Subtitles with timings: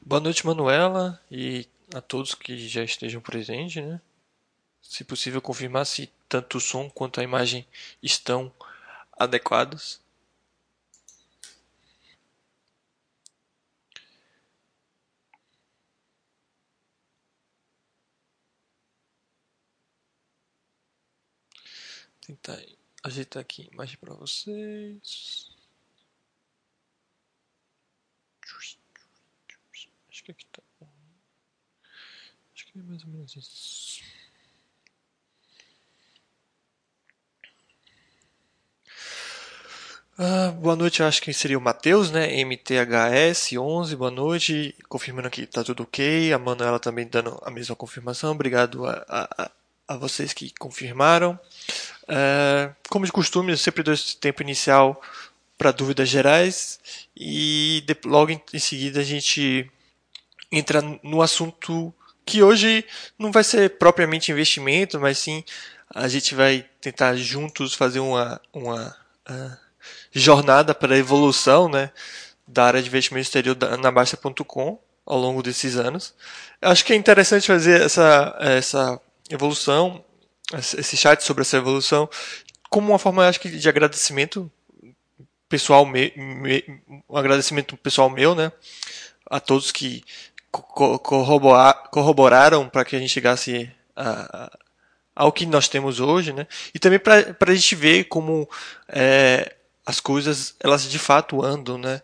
[0.00, 4.00] Boa noite, Manuela, e a todos que já estejam presentes, né?
[4.82, 7.66] Se possível, confirmar se tanto o som quanto a imagem
[8.02, 8.52] estão
[9.12, 10.00] adequados.
[22.20, 22.58] Tentar
[23.02, 25.50] ajeitar aqui a imagem para vocês.
[30.10, 30.88] Acho que aqui tá bom.
[32.54, 34.19] Acho que é mais ou menos isso.
[40.22, 42.30] Ah, boa noite, acho que seria o Matheus, né?
[42.44, 44.74] MTHS11, boa noite.
[44.86, 46.30] Confirmando que tá tudo ok.
[46.30, 48.32] A Manuela também dando a mesma confirmação.
[48.32, 49.50] Obrigado a, a,
[49.88, 51.40] a vocês que confirmaram.
[52.02, 55.00] Uh, como de costume, eu sempre dou esse tempo inicial
[55.56, 56.78] para dúvidas gerais
[57.16, 59.70] e de, logo em, em seguida a gente
[60.52, 61.94] entra no assunto
[62.26, 62.84] que hoje
[63.18, 65.42] não vai ser propriamente investimento, mas sim
[65.88, 68.94] a gente vai tentar juntos fazer uma, uma
[69.26, 69.69] uh,
[70.12, 71.90] jornada para a evolução né,
[72.46, 76.14] da área de investimento exterior na Baixa.com ao longo desses anos.
[76.60, 80.04] Acho que é interessante fazer essa, essa evolução,
[80.52, 82.08] esse chat sobre essa evolução,
[82.68, 84.50] como uma forma, acho que, de agradecimento
[85.48, 86.64] pessoal, me, me,
[87.08, 88.52] um agradecimento pessoal meu, né,
[89.26, 90.04] a todos que
[91.90, 94.58] corroboraram para que a gente chegasse a, a,
[95.14, 96.46] ao que nós temos hoje, né?
[96.74, 98.48] E também para a gente ver como
[98.88, 99.54] é,
[99.84, 102.02] as coisas elas de fato andam, né?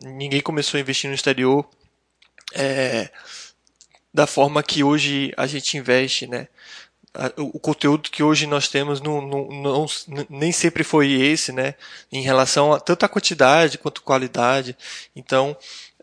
[0.00, 1.68] Ninguém começou a investir no exterior
[2.54, 3.10] é,
[4.12, 6.48] da forma que hoje a gente investe, né?
[7.38, 9.86] O conteúdo que hoje nós temos não, não, não,
[10.28, 11.74] nem sempre foi esse, né?
[12.12, 14.76] Em relação a tanto a quantidade quanto qualidade.
[15.14, 15.56] Então,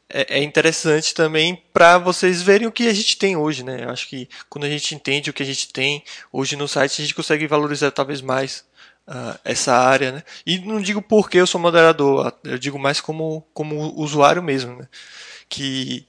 [0.10, 3.84] é, é interessante também para vocês verem o que a gente tem hoje, né?
[3.84, 7.02] Eu acho que quando a gente entende o que a gente tem hoje no site,
[7.02, 8.64] a gente consegue valorizar talvez mais
[9.08, 10.24] uh, essa área, né?
[10.46, 14.88] E não digo porque eu sou moderador, eu digo mais como, como usuário mesmo, né?
[15.50, 16.08] Que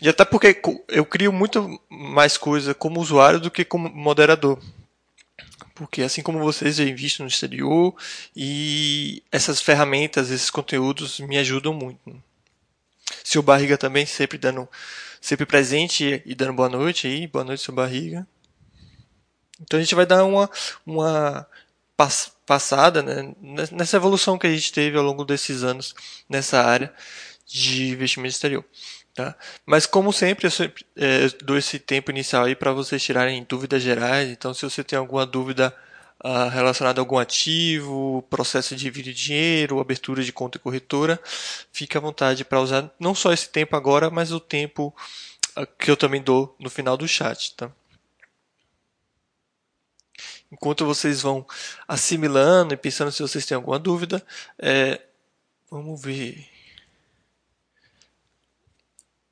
[0.00, 4.60] e até porque eu crio muito mais coisa como usuário do que como moderador.
[5.74, 7.94] Porque assim como vocês, eu invisto no exterior
[8.34, 12.00] e essas ferramentas, esses conteúdos me ajudam muito.
[12.06, 12.16] Né?
[13.24, 14.68] Seu Barriga também sempre dando
[15.20, 17.26] sempre presente e dando boa noite aí.
[17.26, 18.26] Boa noite, seu Barriga.
[19.60, 20.50] Então a gente vai dar uma,
[20.84, 21.46] uma
[21.96, 23.34] pass, passada né,
[23.72, 25.94] nessa evolução que a gente teve ao longo desses anos
[26.28, 26.92] nessa área
[27.46, 28.64] de investimento exterior.
[29.14, 29.34] Tá?
[29.64, 33.82] Mas como sempre, eu sempre é, dou esse tempo inicial aí para vocês tirarem dúvidas
[33.82, 34.28] gerais.
[34.28, 35.74] Então, se você tem alguma dúvida
[36.22, 41.18] uh, relacionado a algum ativo, processo de envio de dinheiro, abertura de conta corretora,
[41.72, 44.94] fique à vontade para usar não só esse tempo agora, mas o tempo
[45.56, 47.54] uh, que eu também dou no final do chat.
[47.54, 47.70] Tá?
[50.50, 51.46] Enquanto vocês vão
[51.88, 54.24] assimilando e pensando se vocês têm alguma dúvida,
[54.58, 55.00] é,
[55.70, 56.48] vamos ver.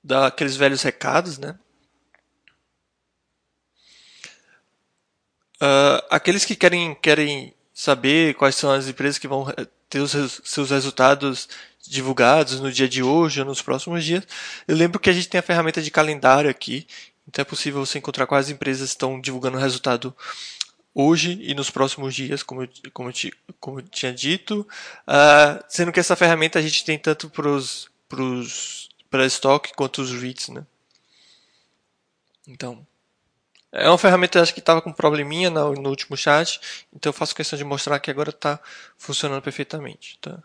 [0.03, 1.59] Dar aqueles velhos recados, né?
[5.57, 9.47] Uh, aqueles que querem, querem saber quais são as empresas que vão
[9.89, 10.13] ter os
[10.45, 11.49] seus resultados
[11.87, 14.27] divulgados no dia de hoje ou nos próximos dias,
[14.67, 16.87] eu lembro que a gente tem a ferramenta de calendário aqui,
[17.29, 20.15] então é possível você encontrar quais empresas estão divulgando o resultado
[20.95, 23.15] hoje e nos próximos dias, como eu, como eu,
[23.59, 24.67] como eu tinha dito,
[25.09, 27.91] uh, sendo que essa ferramenta a gente tem tanto para os
[29.27, 30.67] estoque quanto os REITs, né?
[32.47, 32.87] Então,
[33.73, 36.61] é uma ferramenta acho que estava com um probleminha no, no, último chat,
[36.93, 38.61] então eu faço questão de mostrar que agora está
[38.97, 40.19] funcionando perfeitamente.
[40.21, 40.43] Tá?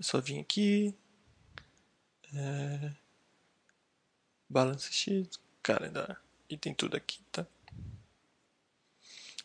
[0.00, 0.94] Só vim aqui.
[2.34, 2.90] É,
[4.48, 6.16] balance sheet, calendário.
[6.48, 7.46] E tem tudo aqui, tá?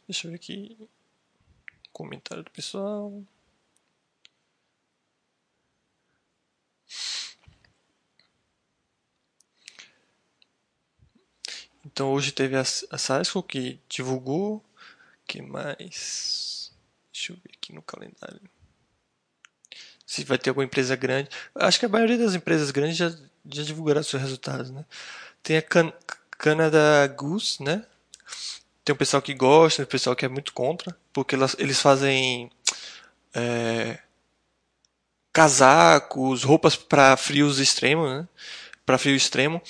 [0.08, 0.90] Deixa eu ver aqui.
[1.92, 3.24] Comentário do pessoal.
[11.86, 14.64] Então hoje teve a, a Sasco que divulgou.
[15.28, 16.72] que mais?
[17.12, 18.42] Deixa eu ver aqui no calendário.
[20.06, 21.30] Se vai ter alguma empresa grande.
[21.56, 23.10] Acho que a maioria das empresas grandes já,
[23.46, 23.64] já
[24.04, 24.86] seus resultados, né?
[25.44, 25.92] Tem a Can
[26.32, 27.86] Canada Goose, né?
[28.88, 31.82] Tem um pessoal que gosta, tem um pessoal que é muito contra, porque elas, eles
[31.82, 32.50] fazem
[33.34, 34.00] é,
[35.34, 38.28] casacos, roupas para frios extremos, né?
[38.86, 39.62] Para frio extremo.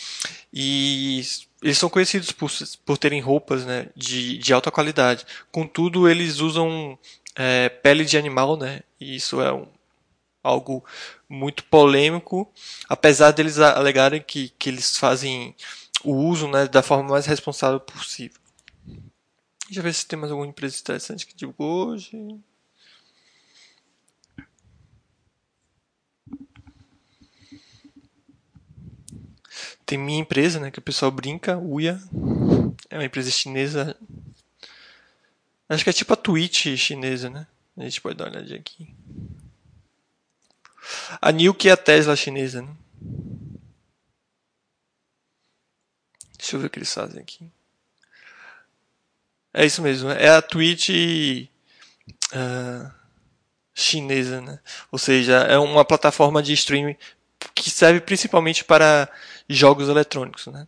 [0.54, 1.24] E
[1.64, 2.52] eles são conhecidos por,
[2.86, 5.26] por terem roupas né, de, de alta qualidade.
[5.52, 6.96] Contudo, eles usam
[7.36, 8.82] é, pele de animal, né?
[9.00, 9.68] E isso é um,
[10.44, 10.86] algo
[11.28, 12.48] muito polêmico,
[12.88, 15.56] apesar deles alegarem que, que eles fazem
[16.04, 18.47] o uso né, da forma mais responsável possível.
[19.68, 22.18] Deixa eu ver se tem mais alguma empresa interessante que divulgou hoje.
[29.86, 32.02] Tem minha empresa, né, que o pessoal brinca, Uia.
[32.90, 33.96] É uma empresa chinesa.
[35.68, 37.46] Acho que é tipo a Twitch chinesa, né?
[37.76, 38.94] A gente pode dar uma olhadinha aqui.
[41.22, 42.74] A Nilk é a Tesla chinesa, né?
[46.38, 47.52] Deixa eu ver o que eles fazem aqui.
[49.58, 50.90] É isso mesmo, é a Twitch
[52.32, 52.92] uh,
[53.74, 54.60] chinesa, né?
[54.92, 56.96] Ou seja, é uma plataforma de streaming
[57.56, 59.10] que serve principalmente para
[59.50, 60.68] jogos eletrônicos, né?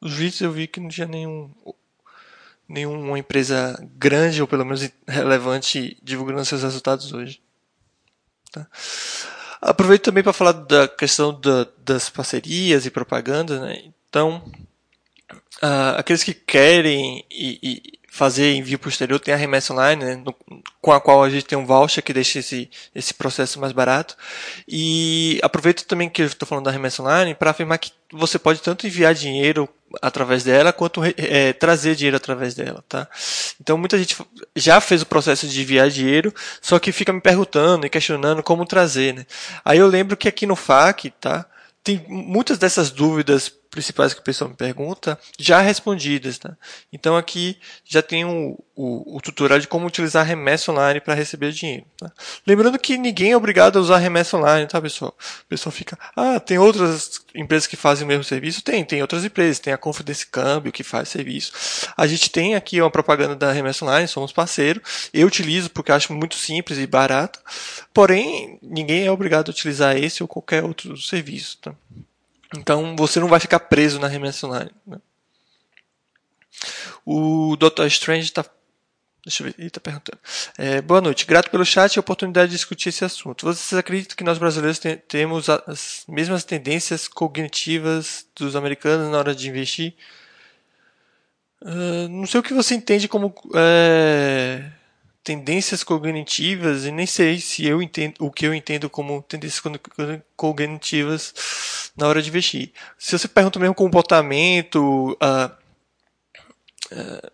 [0.00, 1.48] Os vídeos eu vi que não tinha nenhum
[2.68, 7.40] nenhuma empresa grande ou pelo menos relevante divulgando seus resultados hoje.
[8.50, 8.66] Tá?
[9.62, 13.60] Aproveito também para falar da questão da, das parcerias e propaganda.
[13.60, 13.84] Né?
[14.08, 14.42] Então,
[15.62, 20.32] uh, aqueles que querem e, e, fazer envio posterior tem a remessa online, né, no,
[20.80, 24.16] com a qual a gente tem um voucher que deixa esse, esse processo mais barato.
[24.68, 28.62] E aproveito também que eu estou falando da remessa online para afirmar que você pode
[28.62, 29.68] tanto enviar dinheiro
[30.00, 33.08] através dela quanto é, trazer dinheiro através dela, tá?
[33.60, 34.16] Então muita gente
[34.54, 36.32] já fez o processo de enviar dinheiro,
[36.62, 39.26] só que fica me perguntando e questionando como trazer, né?
[39.64, 41.46] Aí eu lembro que aqui no FAQ, tá?
[41.82, 46.38] Tem muitas dessas dúvidas principais que o pessoal me pergunta já respondidas.
[46.38, 46.56] Tá?
[46.92, 51.50] Então aqui já tem o, o, o tutorial de como utilizar remessa online para receber
[51.50, 51.84] dinheiro.
[51.98, 52.10] Tá?
[52.46, 55.16] Lembrando que ninguém é obrigado a usar remessa online, tá pessoal?
[55.44, 58.62] O pessoal fica, ah, tem outras empresas que fazem o mesmo serviço?
[58.62, 61.52] Tem, tem outras empresas, tem a Confidence Câmbio que faz serviço.
[61.96, 64.80] A gente tem aqui uma propaganda da remessa online, somos parceiro.
[65.12, 67.40] Eu utilizo porque acho muito simples e barato.
[67.92, 71.58] Porém, ninguém é obrigado a utilizar esse ou qualquer outro serviço.
[71.60, 71.74] Tá?
[72.56, 74.70] Então você não vai ficar preso na remessa online.
[74.86, 74.98] Né?
[77.04, 77.86] O Dr.
[77.86, 78.44] Strange está.
[79.24, 80.18] Deixa eu ver, ele está perguntando.
[80.58, 83.46] É, boa noite, grato pelo chat e a oportunidade de discutir esse assunto.
[83.46, 89.34] Vocês acreditam que nós brasileiros te temos as mesmas tendências cognitivas dos americanos na hora
[89.34, 89.94] de investir?
[91.62, 93.34] Uh, não sei o que você entende como.
[93.54, 94.83] É
[95.24, 99.62] tendências cognitivas e nem sei se eu entendo o que eu entendo como tendências
[100.36, 102.72] cognitivas na hora de investir.
[102.98, 105.50] Se você pergunta mesmo comportamento, uh,
[106.92, 107.30] uh,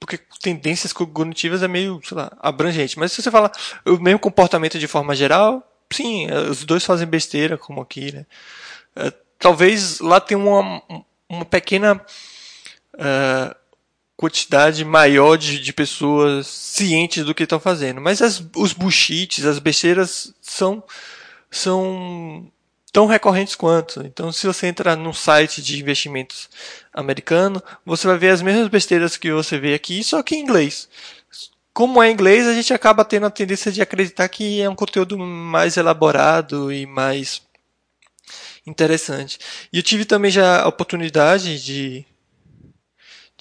[0.00, 2.98] porque tendências cognitivas é meio, sei lá, abrangente.
[2.98, 3.52] Mas se você fala
[3.86, 5.62] o mesmo comportamento de forma geral,
[5.92, 8.26] sim, os dois fazem besteira, como aqui, né?
[8.96, 10.82] Uh, talvez lá tenha uma,
[11.28, 12.04] uma pequena
[12.94, 13.61] uh,
[14.22, 18.00] quantidade maior de, de pessoas cientes do que estão fazendo.
[18.00, 20.80] Mas as, os bullshits, as besteiras são,
[21.50, 22.48] são
[22.92, 24.00] tão recorrentes quanto.
[24.06, 26.48] Então, se você entrar num site de investimentos
[26.94, 30.88] americano, você vai ver as mesmas besteiras que você vê aqui, só que em inglês.
[31.72, 35.18] Como é inglês, a gente acaba tendo a tendência de acreditar que é um conteúdo
[35.18, 37.42] mais elaborado e mais
[38.64, 39.40] interessante.
[39.72, 42.06] E eu tive também já a oportunidade de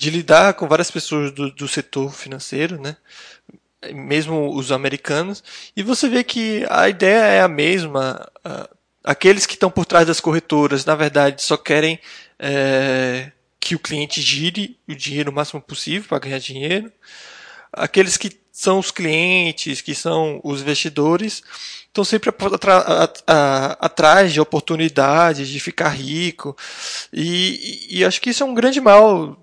[0.02, 2.98] de lidar com várias pessoas do, do setor financeiro, né?
[3.94, 5.44] mesmo os americanos,
[5.78, 8.28] e você vê que a ideia é a mesma.
[9.04, 12.00] Aqueles que estão por trás das corretoras, na verdade, só querem
[12.40, 16.92] é, que o cliente gire o dinheiro o máximo possível para ganhar dinheiro.
[17.72, 21.44] Aqueles que são os clientes, que são os investidores,
[21.86, 22.34] estão sempre
[23.80, 26.58] atrás de oportunidades, de ficar rico.
[27.14, 29.38] E, e, acho que isso é um grande mal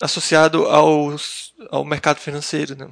[0.00, 2.74] associado aos, ao mercado financeiro.
[2.76, 2.88] Né?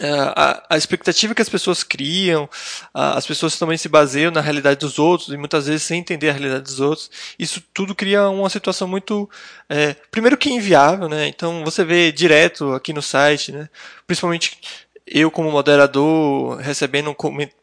[0.00, 2.48] É, a, a, expectativa que as pessoas criam,
[2.92, 6.30] a, as pessoas também se baseiam na realidade dos outros e muitas vezes sem entender
[6.30, 7.10] a realidade dos outros.
[7.38, 9.30] Isso tudo cria uma situação muito,
[9.68, 11.28] é, primeiro que inviável, né?
[11.28, 13.68] Então você vê direto aqui no site, né?
[14.04, 14.58] Principalmente
[15.06, 17.14] eu como moderador recebendo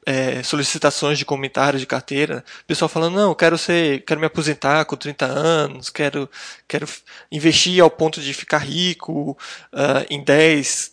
[0.05, 4.95] é, solicitações de comentários de carteira, pessoal falando, não, quero ser, quero me aposentar com
[4.95, 6.29] 30 anos, quero,
[6.67, 6.87] quero
[7.31, 9.37] investir ao ponto de ficar rico
[9.73, 10.91] uh, em 10,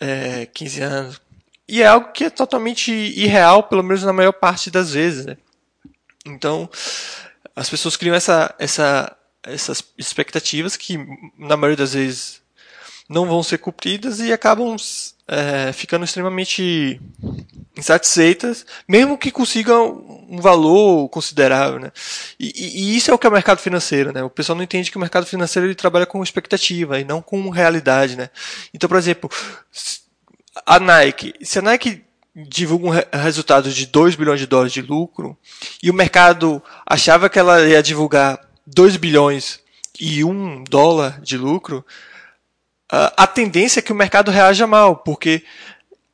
[0.00, 1.20] é, 15 anos.
[1.68, 5.26] E é algo que é totalmente irreal, pelo menos na maior parte das vezes.
[5.26, 5.36] Né?
[6.24, 6.68] Então,
[7.56, 10.96] as pessoas criam essa, essa essas expectativas que,
[11.36, 12.41] na maioria das vezes,
[13.12, 14.74] não vão ser cumpridas e acabam
[15.28, 17.00] é, ficando extremamente
[17.76, 21.92] insatisfeitas, mesmo que consigam um valor considerável, né?
[22.38, 24.22] E, e, isso é o que é o mercado financeiro, né?
[24.22, 27.48] O pessoal não entende que o mercado financeiro ele trabalha com expectativa e não com
[27.50, 28.30] realidade, né?
[28.72, 29.30] Então, por exemplo,
[30.66, 32.04] a Nike, se a Nike
[32.34, 35.36] divulga um resultado de 2 bilhões de dólares de lucro
[35.82, 39.60] e o mercado achava que ela ia divulgar 2 bilhões
[40.00, 41.84] e 1 dólar de lucro,
[43.16, 45.42] a tendência é que o mercado reaja mal, porque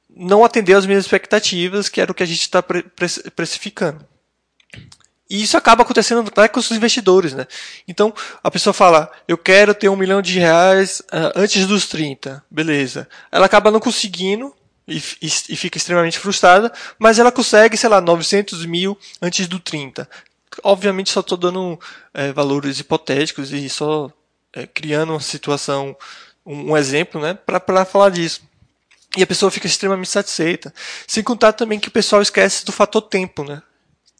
[0.08, 2.62] não atendeu às minhas expectativas, que era o que a gente está
[3.34, 4.06] precificando.
[5.30, 7.46] E isso acaba acontecendo até com os investidores, né?
[7.86, 12.42] Então, a pessoa fala, eu quero ter um milhão de reais uh, antes dos 30.
[12.50, 13.06] Beleza.
[13.30, 14.54] Ela acaba não conseguindo
[14.86, 19.60] e, e, e fica extremamente frustrada, mas ela consegue, sei lá, 900 mil antes do
[19.60, 20.08] 30.
[20.62, 21.78] Obviamente, só estou dando
[22.14, 24.10] é, valores hipotéticos e só
[24.52, 25.94] é, criando uma situação,
[26.48, 28.42] um, exemplo, né, para falar disso.
[29.16, 30.72] E a pessoa fica extremamente satisfeita.
[31.06, 33.62] Sem contar também que o pessoal esquece do fator tempo, né?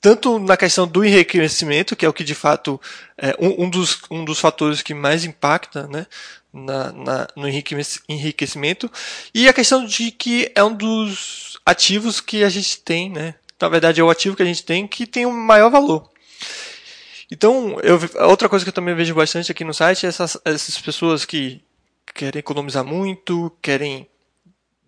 [0.01, 2.81] tanto na questão do enriquecimento, que é o que de fato
[3.17, 6.07] é um, um dos, um dos fatores que mais impacta né,
[6.53, 8.91] na, na, no enriquecimento,
[9.35, 13.69] e a questão de que é um dos ativos que a gente tem, né, na
[13.69, 16.09] verdade é o ativo que a gente tem que tem o um maior valor.
[17.31, 20.79] Então, eu, outra coisa que eu também vejo bastante aqui no site é essas, essas
[20.81, 21.61] pessoas que
[22.15, 24.09] querem economizar muito, querem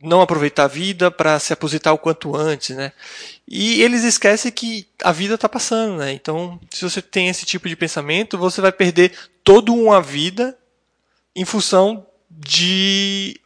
[0.02, 2.92] não aproveitar a vida para se aposentar o quanto antes, né?
[3.46, 6.12] E eles esquecem que a vida está passando, né?
[6.12, 9.12] Então, se você tem esse tipo de pensamento, você vai perder
[9.44, 10.56] toda uma vida
[11.36, 13.38] em função de,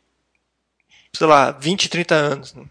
[1.12, 2.54] sei lá, 20, 30 anos.
[2.54, 2.64] Né?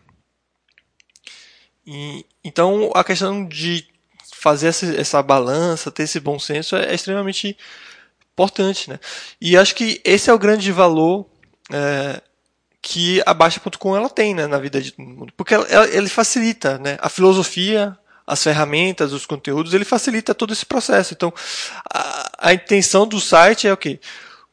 [1.86, 3.86] E, então, a questão de
[4.34, 7.58] fazer essa, essa balança, ter esse bom senso é, é extremamente
[8.34, 9.00] importante, né?
[9.40, 11.26] E acho que esse é o grande valor
[11.72, 12.22] é,
[12.82, 15.34] que a Baixa.com ela tem né, na vida de todo mundo.
[15.38, 17.98] Porque ela, ela, ele facilita né, a filosofia,
[18.28, 21.14] as ferramentas, os conteúdos, ele facilita todo esse processo.
[21.14, 21.34] Então,
[21.92, 24.00] a, a intenção do site é o quê?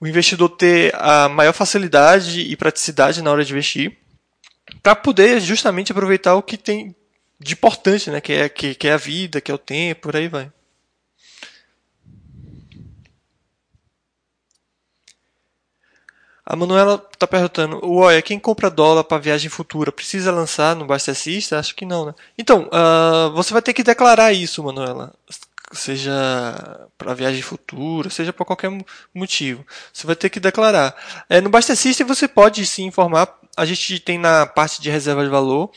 [0.00, 3.98] O investidor ter a maior facilidade e praticidade na hora de investir,
[4.82, 6.94] para poder justamente aproveitar o que tem
[7.38, 10.16] de importante, né, que, é, que, que é a vida, que é o tempo, por
[10.16, 10.50] aí vai.
[16.50, 21.56] A Manuela está perguntando, Ué, quem compra dólar para viagem futura precisa lançar no Bastecista?
[21.56, 22.14] Acho que não, né?
[22.36, 25.14] Então, uh, você vai ter que declarar isso, Manuela.
[25.70, 26.10] Seja
[26.98, 28.68] para viagem futura, seja por qualquer
[29.14, 29.64] motivo.
[29.92, 30.92] Você vai ter que declarar.
[31.28, 33.32] É, no Bastecista você pode se informar.
[33.56, 35.70] A gente tem na parte de reserva de valor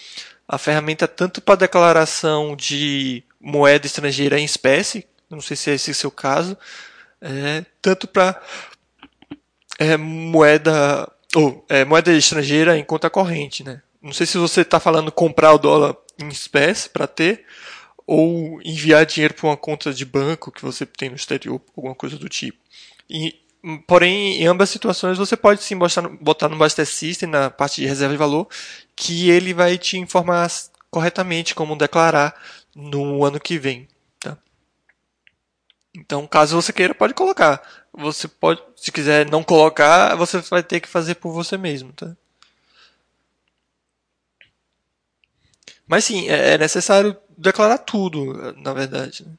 [0.48, 5.92] a ferramenta tanto para declaração de moeda estrangeira em espécie, não sei se é esse
[5.92, 6.58] o seu caso,
[7.22, 8.42] é, tanto para
[9.80, 13.82] é, moeda ou é, moeda estrangeira em conta corrente, né?
[14.02, 17.46] Não sei se você está falando comprar o dólar em espécie para ter
[18.06, 22.18] ou enviar dinheiro para uma conta de banco que você tem no exterior, alguma coisa
[22.18, 22.58] do tipo.
[23.10, 23.36] E,
[23.88, 27.82] porém, em ambas situações você pode sim botar no, botar no Buster System na parte
[27.82, 28.48] de reserva de valor
[28.96, 30.52] que ele vai te informar
[30.92, 32.36] corretamente como declarar
[32.76, 33.88] no ano que vem.
[35.96, 37.62] Então, caso você queira, pode colocar
[37.94, 42.16] você pode, se quiser não colocar, você vai ter que fazer por você mesmo, tá?
[45.88, 49.26] Mas sim, é, é necessário declarar tudo, na verdade.
[49.26, 49.34] Né?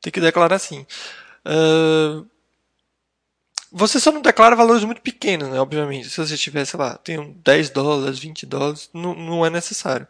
[0.00, 0.86] Tem que declarar sim.
[1.46, 2.26] Uh,
[3.76, 5.60] você só não declara valores muito pequenos, né?
[5.60, 6.08] Obviamente.
[6.08, 10.06] Se você tiver, sei lá, tem 10 dólares, 20 dólares, não, não é necessário.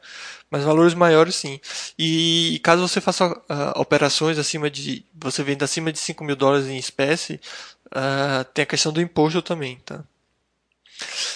[0.51, 1.59] Mas valores maiores sim.
[1.99, 5.03] E caso você faça uh, operações acima de.
[5.15, 7.41] Você venda acima de 5 mil dólares em espécie,
[7.87, 10.05] uh, tem a questão do imposto também, tá?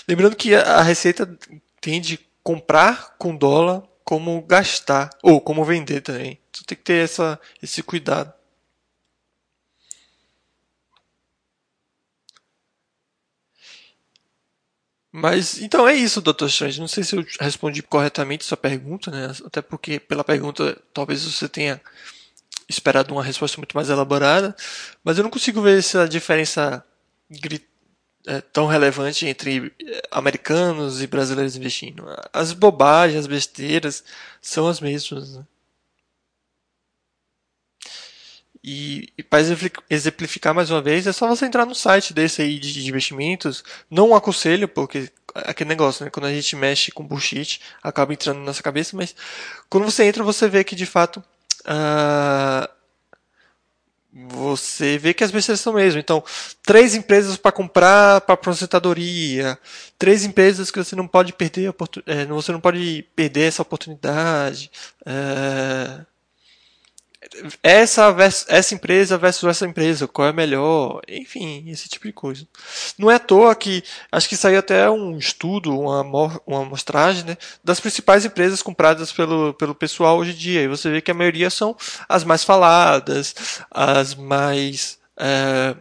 [0.06, 1.28] Lembrando que a receita
[1.80, 6.38] tende a comprar com dólar como gastar, ou como vender também.
[6.50, 8.32] Então tem que ter essa, esse cuidado.
[15.20, 16.46] Mas então é isso, Dr.
[16.46, 16.80] Strange.
[16.80, 19.32] Não sei se eu respondi corretamente sua pergunta, né?
[19.44, 21.80] Até porque pela pergunta talvez você tenha
[22.68, 24.54] esperado uma resposta muito mais elaborada,
[25.02, 26.84] mas eu não consigo ver essa diferença
[28.26, 32.04] é, tão relevante entre é, americanos e brasileiros investindo.
[32.32, 34.04] As bobagens, as besteiras
[34.40, 35.36] são as mesmas.
[35.36, 35.44] Né?
[38.62, 39.40] E, e para
[39.88, 43.64] exemplificar mais uma vez, é só você entrar no site desse aí de investimentos.
[43.90, 46.10] Não aconselho, porque aquele negócio, né?
[46.10, 49.14] Quando a gente mexe com bullshit, acaba entrando na nossa cabeça, mas
[49.68, 51.22] quando você entra, você vê que de fato.
[51.60, 52.68] Uh,
[54.10, 56.00] você vê que as besteiras são mesmo.
[56.00, 56.24] Então,
[56.64, 59.58] três empresas para comprar para aposentadoria,
[59.98, 61.74] três empresas que você não pode perder,
[62.06, 64.70] é, você não pode perder essa oportunidade.
[65.06, 66.04] É,
[67.62, 68.14] essa,
[68.48, 72.46] essa empresa versus essa empresa, qual é melhor, enfim, esse tipo de coisa.
[72.98, 76.02] Não é à toa que, acho que saiu até um estudo, uma,
[76.46, 80.90] uma amostragem, né, das principais empresas compradas pelo, pelo pessoal hoje em dia, e você
[80.90, 81.76] vê que a maioria são
[82.08, 83.34] as mais faladas,
[83.70, 85.76] as mais é,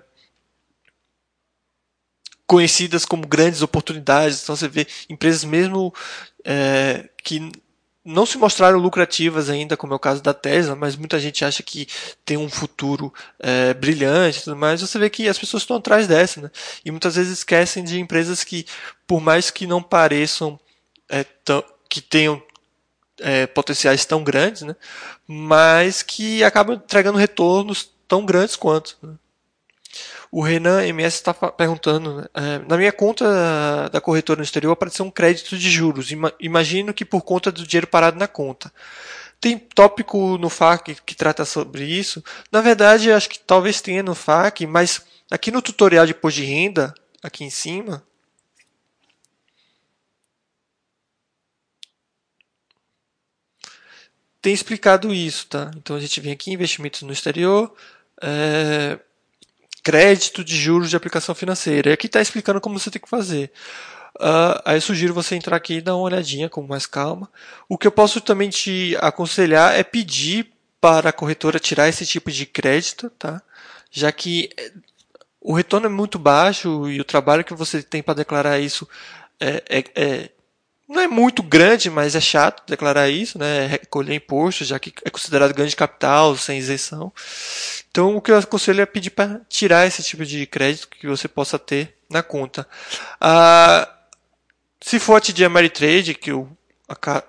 [2.45, 5.93] conhecidas como grandes oportunidades, então você vê empresas mesmo
[6.43, 7.51] é, que
[8.07, 11.61] não se mostraram lucrativas ainda, como é o caso da Tesla, mas muita gente acha
[11.61, 11.85] que
[12.23, 14.79] tem um futuro é, brilhante e tudo mais.
[14.79, 16.51] Você vê que as pessoas estão atrás dessa, né?
[16.85, 18.65] E muitas vezes esquecem de empresas que,
[19.05, 20.57] por mais que não pareçam
[21.09, 22.41] é, tão, que tenham
[23.19, 24.73] é, potenciais tão grandes, né?
[25.27, 28.97] Mas que acabam entregando retornos tão grandes quanto.
[29.03, 29.15] Né?
[30.37, 35.09] O Renan MS está perguntando: é, na minha conta da corretora no exterior apareceu um
[35.09, 36.11] crédito de juros.
[36.39, 38.71] Imagino que por conta do dinheiro parado na conta.
[39.41, 42.23] Tem tópico no FAQ que trata sobre isso.
[42.51, 46.45] Na verdade, acho que talvez tenha no FAQ, mas aqui no tutorial de imposto de
[46.45, 48.03] renda, aqui em cima,
[54.39, 55.71] tem explicado isso, tá?
[55.75, 57.73] Então a gente vem aqui investimentos no exterior,
[58.21, 58.99] é,
[59.87, 61.89] crédito de juros de aplicação financeira.
[61.89, 63.49] E aqui está explicando como você tem que fazer.
[64.17, 67.31] Uh, aí eu sugiro você entrar aqui e dar uma olhadinha com mais calma.
[67.69, 72.29] O que eu posso também te aconselhar é pedir para a corretora tirar esse tipo
[72.29, 73.41] de crédito, tá?
[73.89, 74.73] Já que eh,
[75.39, 78.85] o retorno é muito baixo e o trabalho que você tem para declarar isso
[79.39, 80.29] é, é, é,
[80.87, 83.67] não é muito grande, mas é chato declarar isso, né?
[83.67, 87.11] Recolher imposto, já que é considerado ganho de capital, sem isenção.
[87.91, 91.27] Então, o que eu aconselho é pedir para tirar esse tipo de crédito que você
[91.27, 92.65] possa ter na conta.
[93.19, 93.87] Ah,
[94.79, 96.49] se for a TD Ameritrade, que eu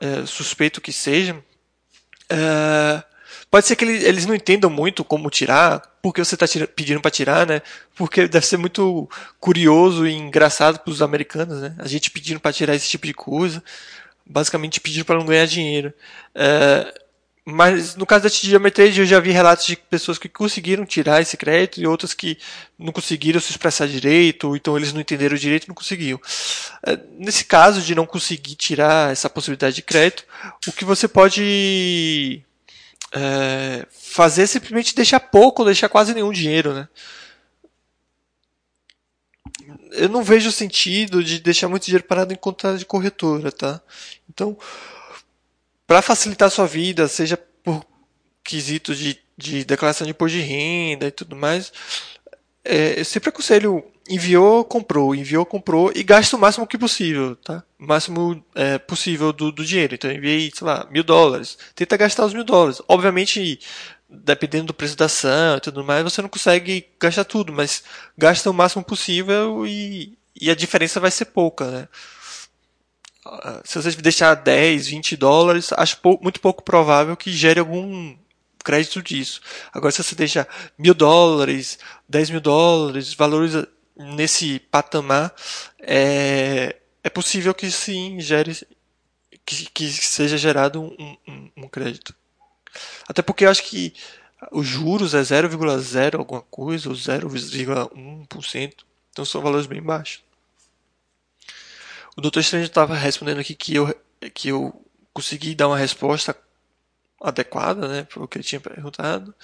[0.00, 1.36] é, suspeito que seja,
[2.28, 3.02] é,
[3.50, 7.46] pode ser que eles não entendam muito como tirar, porque você está pedindo para tirar,
[7.46, 7.62] né?
[7.94, 9.08] Porque deve ser muito
[9.40, 11.74] curioso e engraçado para os americanos, né?
[11.78, 13.62] A gente pedindo para tirar esse tipo de coisa,
[14.24, 15.92] basicamente pedindo para não ganhar dinheiro.
[16.34, 16.92] É,
[17.50, 21.34] mas no caso da Trade eu já vi relatos de pessoas que conseguiram tirar esse
[21.34, 22.36] crédito e outras que
[22.78, 26.20] não conseguiram se expressar direito, ou então eles não entenderam direito e não conseguiam.
[26.86, 30.24] É, nesse caso de não conseguir tirar essa possibilidade de crédito,
[30.66, 32.44] o que você pode
[33.12, 36.88] é, fazer simplesmente deixar pouco ou deixar quase nenhum dinheiro, né?
[39.92, 43.80] Eu não vejo sentido de deixar muito dinheiro parado em conta de corretora, tá?
[44.28, 44.56] Então,
[45.86, 47.84] para facilitar a sua vida, seja por
[48.44, 51.72] quesitos de, de declaração de imposto de renda e tudo mais,
[52.64, 57.62] é, eu sempre aconselho enviou, comprou, enviou, comprou e gasta o máximo que possível, tá?
[57.78, 59.94] O máximo é, possível do, do dinheiro.
[59.94, 61.58] Então eu enviei, sei lá, mil dólares.
[61.74, 62.80] Tenta gastar os mil dólares.
[62.88, 63.60] Obviamente,
[64.08, 67.82] dependendo do preço da ação e tudo mais, você não consegue gastar tudo, mas
[68.16, 71.88] gasta o máximo possível e, e a diferença vai ser pouca, né?
[73.64, 78.16] se você deixar 10, 20 dólares, acho muito pouco provável que gere algum
[78.64, 79.40] crédito disso.
[79.72, 83.54] Agora, se você deixar mil dólares, 10 mil dólares, valores
[83.98, 85.34] nesse patamar,
[85.80, 88.56] é, é possível que sim gere,
[89.44, 92.14] que, que seja gerado um, um, um crédito.
[93.08, 93.92] Até porque eu acho que
[94.52, 98.72] os juros é 0,0 alguma coisa, ou 0,1%.
[99.10, 100.22] Então são valores bem baixos.
[102.16, 102.40] O Dr.
[102.40, 103.94] Strange estava respondendo aqui que eu,
[104.34, 106.36] que eu consegui dar uma resposta
[107.20, 109.34] adequada né, para o que ele tinha perguntado.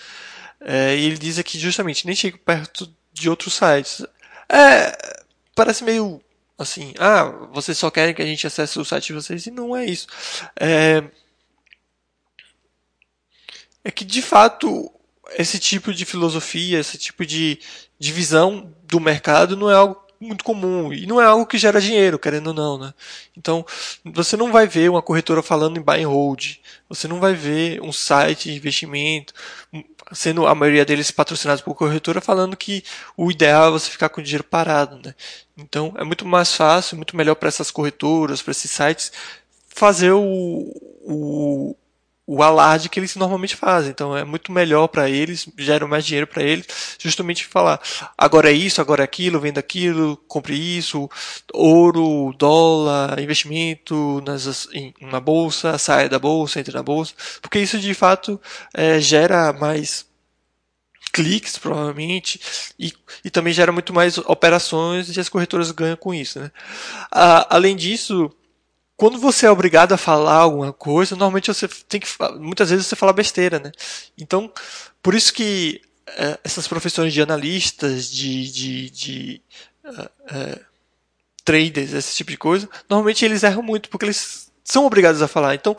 [0.61, 4.07] É, e ele diz aqui justamente, nem chego perto de outros sites.
[4.55, 4.97] É,
[5.53, 6.23] parece meio
[6.57, 9.75] assim, ah, vocês só querem que a gente acesse o site de vocês, e não
[9.75, 10.07] é isso.
[10.55, 11.03] É,
[13.83, 14.93] é que de fato
[15.37, 17.59] esse tipo de filosofia, esse tipo de,
[17.99, 21.81] de visão do mercado não é algo muito comum e não é algo que gera
[21.81, 22.95] dinheiro, querendo ou não, né?
[23.37, 23.65] Então,
[24.05, 26.57] você não vai ver uma corretora falando em buy and hold,
[26.89, 29.35] você não vai ver um site de investimento,
[30.13, 32.85] sendo a maioria deles patrocinados por corretora, falando que
[33.17, 35.15] o ideal é você ficar com o dinheiro parado, né?
[35.57, 39.13] Então, é muito mais fácil, muito melhor para essas corretoras, para esses sites,
[39.69, 41.77] fazer o, o
[42.27, 43.91] o alarde que eles normalmente fazem.
[43.91, 46.67] Então é muito melhor para eles, gera mais dinheiro para eles,
[46.99, 47.81] justamente falar
[48.17, 51.09] agora é isso, agora é aquilo, venda aquilo, compre isso,
[51.53, 57.79] ouro, dólar, investimento nas, em, na bolsa, saia da bolsa, entre na bolsa, porque isso
[57.79, 58.41] de fato
[58.73, 60.07] é, gera mais
[61.13, 62.41] cliques, provavelmente,
[62.77, 62.93] e,
[63.25, 66.41] e também gera muito mais operações e as corretoras ganham com isso.
[66.41, 66.51] Né?
[67.13, 68.33] Ah, além disso,
[68.97, 72.09] quando você é obrigado a falar alguma coisa, normalmente você tem que.
[72.39, 73.73] Muitas vezes você fala besteira, né?
[74.17, 74.53] Então,
[75.03, 79.43] por isso que é, essas profissões de analistas, de, de, de
[79.85, 80.61] é, é,
[81.45, 85.55] traders, esse tipo de coisa, normalmente eles erram muito, porque eles são obrigados a falar.
[85.55, 85.77] Então,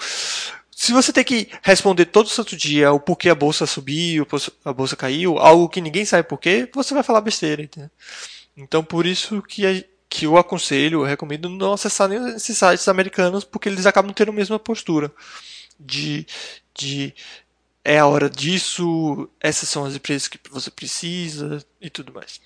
[0.70, 4.28] se você tem que responder todo santo dia o porquê a bolsa subiu,
[4.66, 7.90] a bolsa caiu, algo que ninguém sabe porquê, você vai falar besteira, entendeu?
[8.58, 9.66] Então, por isso que
[10.10, 14.30] que eu aconselho, eu recomendo não acessar nem esses sites americanos, porque eles acabam tendo
[14.30, 15.12] a mesma postura
[15.80, 16.26] de,
[16.74, 17.14] de
[17.84, 22.42] é a hora disso, essas são as empresas que você precisa e tudo mais.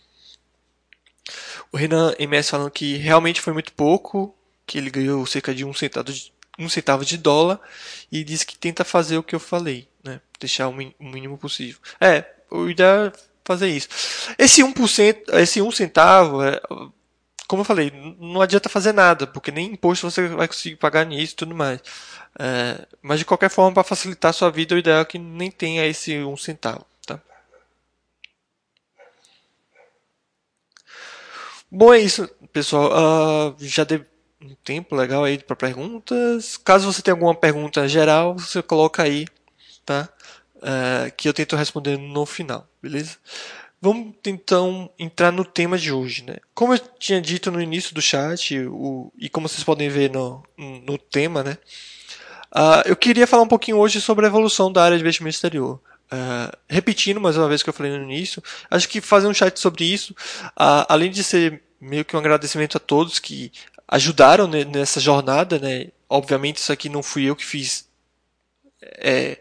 [1.71, 5.73] O Renan MS falando que realmente foi muito pouco, que ele ganhou cerca de um
[5.73, 7.59] centavo de, um centavo de dólar
[8.11, 10.19] e disse que tenta fazer o que eu falei, né?
[10.39, 11.79] deixar o mínimo possível.
[12.01, 13.11] É, o ideal é
[13.45, 13.87] fazer isso.
[14.37, 16.59] Esse 1%, esse 1 centavo, é,
[17.49, 21.33] como eu falei, não adianta fazer nada, porque nem imposto você vai conseguir pagar nisso
[21.33, 21.81] e tudo mais.
[22.37, 25.49] É, mas de qualquer forma, para facilitar a sua vida, o ideal é que nem
[25.49, 26.85] tenha esse um centavo.
[27.07, 27.19] Tá?
[31.71, 32.91] Bom, é isso, pessoal.
[32.91, 34.05] Uh, já dei
[34.39, 36.55] um tempo legal aí para perguntas.
[36.55, 39.25] Caso você tenha alguma pergunta geral, você coloca aí,
[39.83, 40.07] tá?
[40.57, 43.17] Uh, que eu tento responder no final, beleza?
[43.81, 46.37] Vamos então entrar no tema de hoje, né?
[46.53, 50.43] Como eu tinha dito no início do chat, o, e como vocês podem ver no,
[50.57, 51.57] no tema, né?
[52.51, 55.79] Uh, eu queria falar um pouquinho hoje sobre a evolução da área de investimento exterior.
[56.11, 59.33] Uh, repetindo mais uma vez o que eu falei no início, acho que fazer um
[59.33, 63.51] chat sobre isso, uh, além de ser meio que um agradecimento a todos que
[63.87, 65.87] ajudaram nessa jornada, né?
[66.09, 67.87] Obviamente isso aqui não fui eu que fiz.
[68.81, 69.37] É,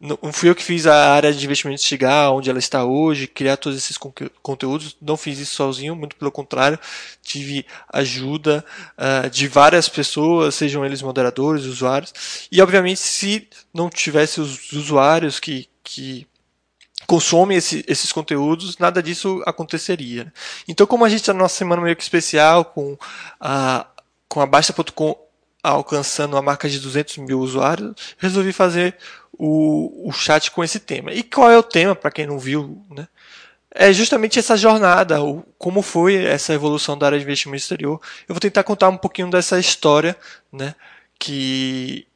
[0.00, 3.56] não fui eu que fiz a área de investimentos chegar onde ela está hoje, criar
[3.56, 3.98] todos esses
[4.42, 4.96] conteúdos.
[5.02, 6.78] Não fiz isso sozinho, muito pelo contrário,
[7.20, 8.64] tive ajuda
[8.96, 12.14] uh, de várias pessoas, sejam eles moderadores, usuários.
[12.50, 16.24] E obviamente, se não tivesse os usuários que, que
[17.08, 20.32] consomem esse, esses conteúdos, nada disso aconteceria.
[20.68, 22.96] Então, como a gente está numa semana meio que especial com
[23.40, 23.84] a,
[24.28, 25.16] com a Basta.com
[25.60, 28.96] alcançando a marca de 200 mil usuários, resolvi fazer
[29.38, 31.12] o, o chat com esse tema.
[31.12, 32.84] E qual é o tema, para quem não viu?
[32.90, 33.06] Né?
[33.70, 38.00] É justamente essa jornada, o, como foi essa evolução da área de investimento exterior.
[38.28, 40.16] Eu vou tentar contar um pouquinho dessa história
[40.52, 40.74] né,
[41.18, 42.06] que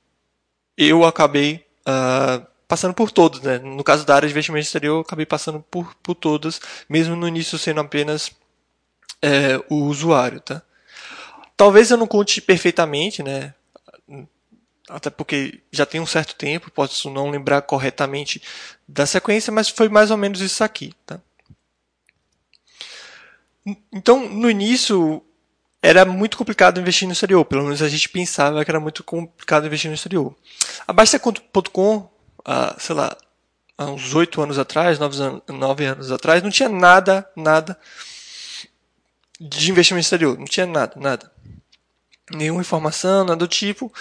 [0.77, 3.41] eu acabei uh, passando por todos.
[3.41, 3.59] Né?
[3.59, 7.29] No caso da área de investimento exterior, eu acabei passando por, por todas, mesmo no
[7.29, 8.33] início sendo apenas
[9.21, 10.41] é, o usuário.
[10.41, 10.61] Tá?
[11.57, 13.55] Talvez eu não conte perfeitamente, né?
[14.89, 18.43] Até porque já tem um certo tempo, posso não lembrar corretamente
[18.87, 20.93] da sequência, mas foi mais ou menos isso aqui.
[21.07, 21.21] Tá?
[23.93, 25.25] Então, no início,
[25.81, 29.67] era muito complicado investir no exterior, pelo menos a gente pensava que era muito complicado
[29.67, 30.35] investir no exterior.
[30.87, 32.11] A Basta.com,
[32.79, 33.17] sei lá,
[33.79, 37.79] há uns oito anos atrás, nove anos atrás, não tinha nada, nada
[39.41, 41.33] de investimento exterior, não tinha nada, nada.
[42.31, 43.93] Nenhuma informação, nada do tipo.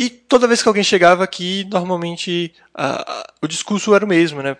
[0.00, 2.54] E toda vez que alguém chegava aqui, normalmente
[3.42, 4.56] o discurso era o mesmo, né?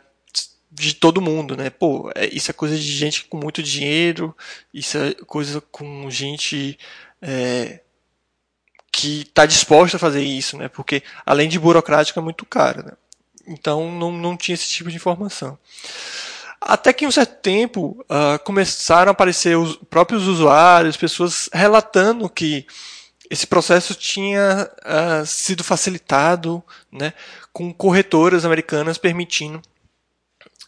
[0.71, 1.71] De todo mundo, né?
[1.71, 4.37] Pô, é, isso é coisa de gente com muito dinheiro,
[4.73, 6.79] isso é coisa com gente
[7.23, 7.81] é,
[8.93, 10.69] que está disposta a fazer isso, né?
[10.69, 12.93] Porque além de burocrático é muito caro, né?
[13.47, 15.59] Então não, não tinha esse tipo de informação.
[16.61, 22.29] Até que em um certo tempo uh, começaram a aparecer os próprios usuários, pessoas relatando
[22.29, 22.67] que
[23.31, 27.13] esse processo tinha uh, sido facilitado né,
[27.53, 29.63] com corretoras americanas permitindo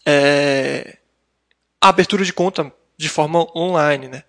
[0.06, 0.98] é,
[1.80, 4.06] a abertura de conta de forma online.
[4.06, 4.22] Né.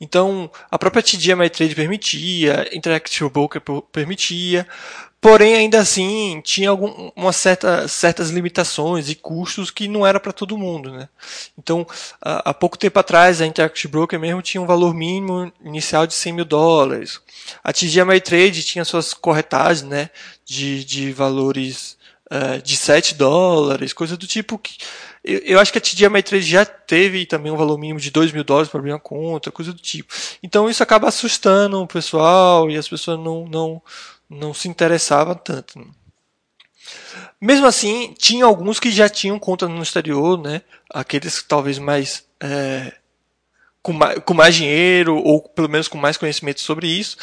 [0.00, 4.66] Então, a própria TD MyTrade permitia, Interactive Broker permitia,
[5.20, 10.32] porém, ainda assim, tinha algum, uma certa, certas limitações e custos que não era para
[10.32, 10.90] todo mundo.
[10.90, 11.08] Né?
[11.58, 11.86] Então,
[12.20, 16.32] há, pouco tempo atrás, a Interactive Broker mesmo tinha um valor mínimo inicial de 100
[16.32, 17.20] mil dólares.
[17.62, 20.10] A TD MyTrade tinha suas corretagens né,
[20.44, 21.96] de, de valores
[22.30, 24.76] uh, de 7 dólares, coisa do tipo que
[25.26, 28.30] eu, eu acho que a TD Trade já teve também um valor mínimo de 2
[28.30, 30.14] mil dólares para abrir uma conta, coisa do tipo.
[30.40, 33.82] Então isso acaba assustando o pessoal e as pessoas não, não,
[34.28, 35.86] não se interessavam tanto.
[37.40, 40.62] Mesmo assim, tinha alguns que já tinham conta no exterior, né?
[40.92, 42.92] Aqueles talvez mais é,
[43.86, 47.16] com, mais, com mais dinheiro ou pelo menos com mais conhecimento sobre isso.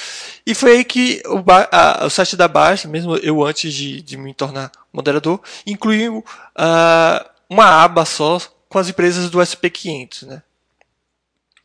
[0.46, 4.16] E foi aí que o, a, o site da Baixa, mesmo eu antes de, de
[4.16, 8.40] me tornar moderador, incluiu uh, uma aba só
[8.70, 10.44] com as empresas do SP500, né?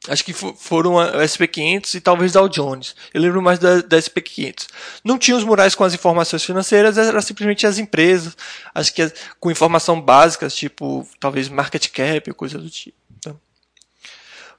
[0.09, 2.97] Acho que foram a SP500 e talvez Dow Jones.
[3.13, 4.67] Eu lembro mais da, da SP500.
[5.05, 8.37] Não tinha os murais com as informações financeiras, era simplesmente as empresas.
[8.75, 12.97] Acho que com informação básicas, tipo talvez market cap, coisa do tipo.
[13.19, 13.39] Então.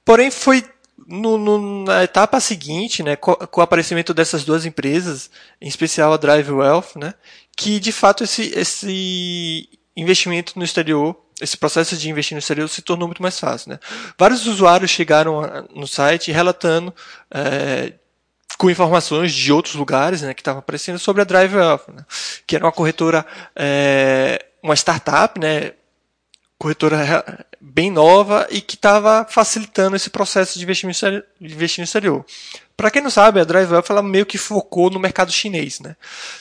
[0.06, 0.64] Porém, foi
[1.08, 6.14] no, no, na etapa seguinte, né, com, com, o aparecimento dessas duas empresas, em especial
[6.14, 7.14] a Drive Wealth, né,
[7.58, 12.82] que de fato esse, esse investimento no exterior esse processo de investir no exterior se
[12.82, 13.72] tornou muito mais fácil.
[13.72, 13.80] Né?
[14.18, 16.94] Vários usuários chegaram no site relatando
[17.32, 17.94] é,
[18.58, 22.06] com informações de outros lugares né, que estavam aparecendo sobre a Drive Alpha, né?
[22.46, 23.26] que era uma corretora,
[23.56, 25.74] é, uma startup, né,
[26.58, 32.26] corretora bem nova e que estava facilitando esse processo de investimento no exterior.
[32.76, 35.96] Para quem não sabe, a Drive Alpha ela meio que focou no mercado chinês, né?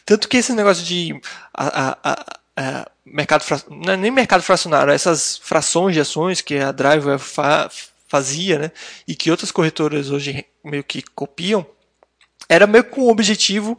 [0.04, 1.20] Tanto que esse negócio de
[1.52, 3.44] a, a, a, é, mercado
[3.88, 7.70] é nem mercado fracionário, essas frações de ações que a Drive fa
[8.08, 8.72] fazia, né,
[9.06, 11.64] e que outras corretoras hoje meio que copiam,
[12.48, 13.78] era meio com o objetivo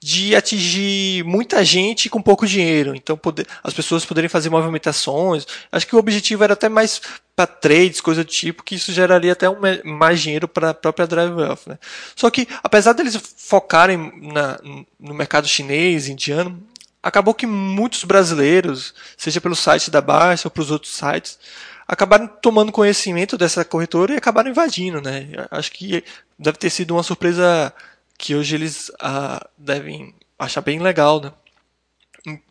[0.00, 2.94] de atingir muita gente com pouco dinheiro.
[2.94, 5.46] Então, poder, as pessoas poderem fazer movimentações.
[5.70, 7.00] Acho que o objetivo era até mais
[7.34, 11.06] para trades, coisa do tipo, que isso geraria até um, mais dinheiro para a própria
[11.06, 11.66] Drive Wealth.
[11.66, 11.78] Né?
[12.16, 14.58] Só que, apesar deles focarem na,
[14.98, 16.60] no mercado chinês, indiano,
[17.02, 21.38] acabou que muitos brasileiros, seja pelo site da Baixa ou pelos outros sites,
[21.86, 25.28] acabaram tomando conhecimento dessa corretora e acabaram invadindo, né?
[25.50, 26.04] Acho que
[26.38, 27.72] deve ter sido uma surpresa
[28.18, 31.32] que hoje eles ah, devem achar bem legal, né?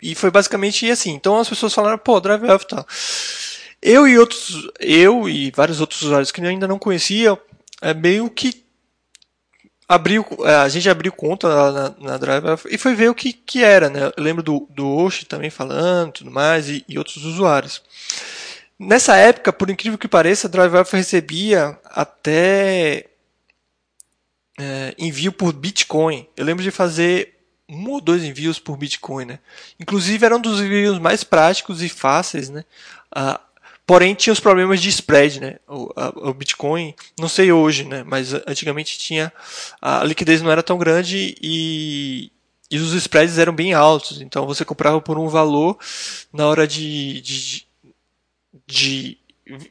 [0.02, 1.14] E foi basicamente assim.
[1.14, 2.86] Então as pessoas falaram, pô, Drive Elf tal.
[3.82, 7.38] Eu e outros, eu e vários outros usuários que ainda não conheciam,
[7.80, 8.66] é meio que
[9.88, 13.64] abriu, é, a gente abriu conta na, na Drive e foi ver o que, que
[13.64, 14.12] era, né?
[14.18, 17.82] Eu lembro do, do Oshi também falando tudo mais e, e outros usuários.
[18.78, 23.06] Nessa época, por incrível que pareça, a Drive recebia até
[24.60, 26.28] é, envio por Bitcoin.
[26.36, 27.36] Eu lembro de fazer
[27.70, 29.40] um ou dois envios por Bitcoin, né?
[29.80, 32.64] Inclusive era um dos envios mais práticos e fáceis, né?
[33.12, 33.40] Ah,
[33.88, 35.56] Porém, tinha os problemas de spread, né?
[35.66, 38.04] O, a, o, Bitcoin, não sei hoje, né?
[38.06, 39.32] Mas antigamente tinha.
[39.82, 42.30] A liquidez não era tão grande e,
[42.70, 44.20] e os spreads eram bem altos.
[44.20, 45.78] Então você comprava por um valor,
[46.34, 47.66] na hora de, de,
[48.68, 49.18] de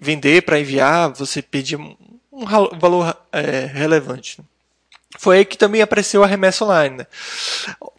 [0.00, 2.46] vender para enviar, você pedia um
[2.80, 4.38] valor é, relevante.
[5.18, 6.96] Foi aí que também apareceu a remessa online.
[6.96, 7.06] Né?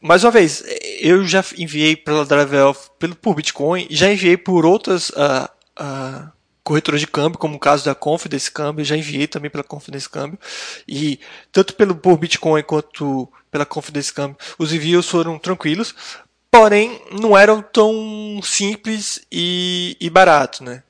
[0.01, 0.63] Mais uma vez,
[0.99, 5.47] eu já enviei pela Drive pelo por Bitcoin, já enviei por outras uh,
[5.78, 6.32] a
[6.63, 10.38] corretora de câmbio, como o caso da Confidence Câmbio, já enviei também pela Confidence Câmbio,
[10.86, 11.20] e
[11.52, 15.96] tanto pelo por Bitcoin quanto pela Confidence Câmbio, os envios foram tranquilos,
[16.52, 20.84] porém não eram tão simples e, e baratos, né?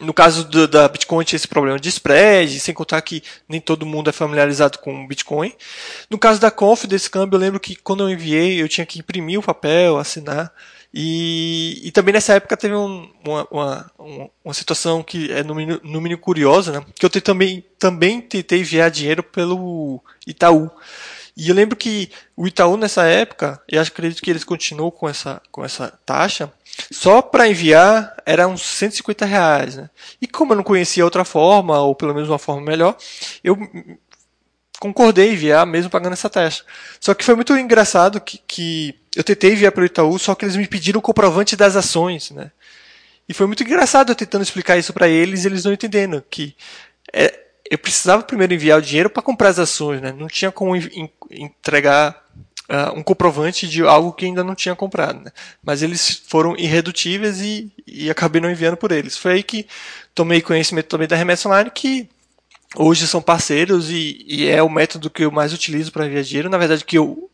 [0.00, 3.84] No caso do, da Bitcoin tinha esse problema de spread, sem contar que nem todo
[3.84, 5.52] mundo é familiarizado com Bitcoin.
[6.08, 9.40] No caso da Confidence Câmbio, eu lembro que quando eu enviei, eu tinha que imprimir
[9.40, 10.52] o papel, assinar,
[10.92, 15.80] e, e também nessa época teve um, uma, uma, uma, situação que é no mínimo,
[15.82, 16.86] no mínimo curiosa, né?
[16.98, 20.70] Que eu também, também tentei enviar dinheiro pelo Itaú.
[21.38, 25.40] E eu lembro que o Itaú nessa época, e acredito que eles continuam com essa,
[25.52, 26.52] com essa taxa,
[26.90, 29.76] só para enviar era uns 150 reais.
[29.76, 29.88] Né?
[30.20, 32.96] E como eu não conhecia outra forma, ou pelo menos uma forma melhor,
[33.44, 33.56] eu
[34.80, 36.64] concordei em enviar mesmo pagando essa taxa.
[36.98, 40.44] Só que foi muito engraçado que, que eu tentei enviar para o Itaú, só que
[40.44, 42.50] eles me pediram o comprovante das ações, né?
[43.28, 46.56] E foi muito engraçado eu tentando explicar isso para eles, e eles não entendendo que
[47.12, 50.12] é, eu precisava primeiro enviar o dinheiro para comprar as ações, né?
[50.12, 50.74] Não tinha como
[51.30, 52.24] entregar
[52.68, 55.32] uh, um comprovante de algo que ainda não tinha comprado, né?
[55.62, 59.16] Mas eles foram irredutíveis e, e acabei não enviando por eles.
[59.16, 59.66] Foi aí que
[60.14, 62.08] tomei conhecimento também da remessa online que
[62.76, 66.50] hoje são parceiros e, e, é o método que eu mais utilizo para enviar dinheiro.
[66.50, 67.30] Na verdade, que eu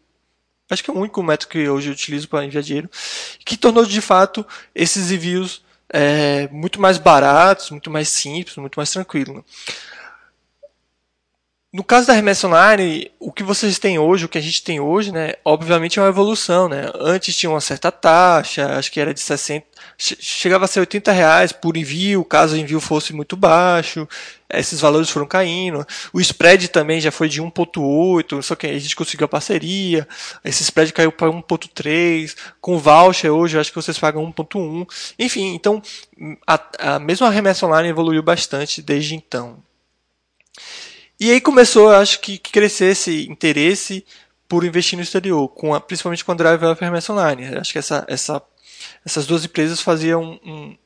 [0.70, 2.90] acho que é o único método que hoje eu utilizo para enviar dinheiro,
[3.44, 8.90] que tornou de fato esses envios é, muito mais baratos, muito mais simples, muito mais
[8.90, 9.44] tranquilo.
[11.74, 14.78] No caso da remessa online, o que vocês têm hoje, o que a gente tem
[14.78, 16.88] hoje, né, obviamente é uma evolução, né?
[17.00, 19.66] Antes tinha uma certa taxa, acho que era de 60,
[19.98, 24.06] chegava a ser 80 reais por envio, caso o envio fosse muito baixo,
[24.48, 25.84] esses valores foram caindo.
[26.12, 30.06] O spread também já foi de 1.8, só que a gente conseguiu a parceria,
[30.44, 34.87] esse spread caiu para 1.3, com voucher hoje acho que vocês pagam 1.1.
[35.18, 35.82] Enfim, então
[36.46, 39.60] a, a mesma remessa online evoluiu bastante desde então.
[41.24, 44.04] E aí começou, acho que, crescer esse interesse
[44.46, 47.56] por investir no exterior, com a, principalmente com a Drive Up Remessa Online.
[47.56, 48.42] Acho que essa, essa,
[49.06, 50.76] essas duas empresas faziam um,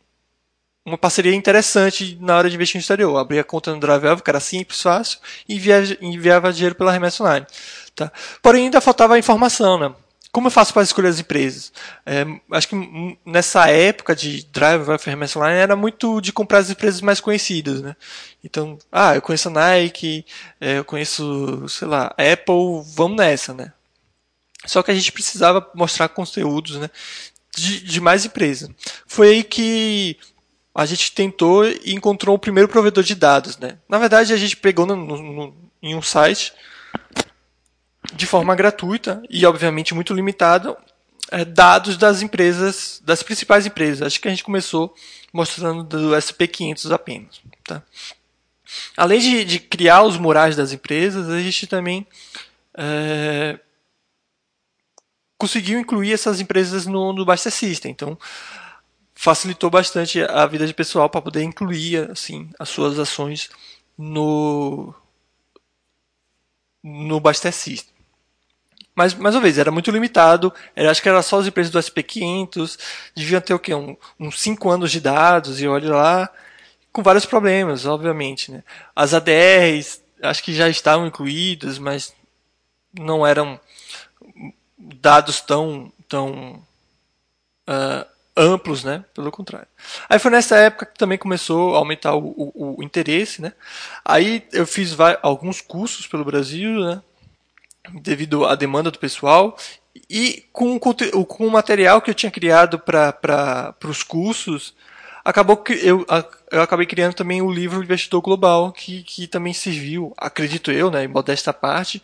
[0.86, 3.16] uma parceria interessante na hora de investir no exterior.
[3.16, 7.44] Abria conta no Drive que era simples, fácil, e enviava, enviava dinheiro pela remessa online.
[7.96, 8.12] Tá?
[8.40, 9.92] Porém, ainda faltava informação, né?
[10.38, 11.72] Como eu faço para escolher as empresas?
[12.06, 17.00] É, acho que nessa época de Drive Remessa Online era muito de comprar as empresas
[17.00, 17.96] mais conhecidas, né?
[18.44, 20.24] Então, ah, eu conheço a Nike,
[20.60, 23.72] é, eu conheço, sei lá, Apple, vamos nessa, né?
[24.64, 26.88] Só que a gente precisava mostrar conteúdos, né?
[27.56, 28.70] De, de mais empresas.
[29.08, 30.16] Foi aí que
[30.72, 33.76] a gente tentou e encontrou o primeiro provedor de dados, né?
[33.88, 36.52] Na verdade, a gente pegou no, no, em um site
[38.14, 40.76] de forma gratuita e obviamente muito limitado
[41.30, 44.02] é, dados das empresas, das principais empresas.
[44.02, 44.94] Acho que a gente começou
[45.32, 47.40] mostrando do SP500 apenas.
[47.64, 47.82] Tá?
[48.96, 52.06] Além de, de, criar os murais das empresas, a gente também
[52.74, 53.58] é,
[55.36, 57.90] conseguiu incluir essas empresas no, no System.
[57.90, 58.18] Então,
[59.14, 63.50] facilitou bastante a vida de pessoal para poder incluir assim as suas ações
[63.96, 64.94] no
[66.82, 67.97] no Basta System.
[68.98, 70.52] Mas, mais uma vez, era muito limitado.
[70.74, 72.76] Era, acho que era só as empresas do SP500.
[73.14, 73.72] Deviam ter o quê?
[73.72, 76.28] Um, uns 5 anos de dados, e olha lá.
[76.92, 78.50] Com vários problemas, obviamente.
[78.50, 78.64] Né?
[78.96, 82.12] As ADRs, acho que já estavam incluídas, mas
[82.92, 83.60] não eram
[84.76, 86.60] dados tão, tão
[87.68, 88.04] uh,
[88.36, 89.04] amplos, né?
[89.14, 89.68] Pelo contrário.
[90.08, 93.52] Aí foi nessa época que também começou a aumentar o, o, o interesse, né?
[94.04, 97.00] Aí eu fiz alguns cursos pelo Brasil, né?
[97.94, 99.56] Devido à demanda do pessoal
[100.08, 104.74] e com, com o material que eu tinha criado para os cursos,
[105.24, 106.06] acabou eu,
[106.50, 111.04] eu acabei criando também o livro Investidor Global, que, que também serviu, acredito eu, né,
[111.04, 112.02] em modesta parte,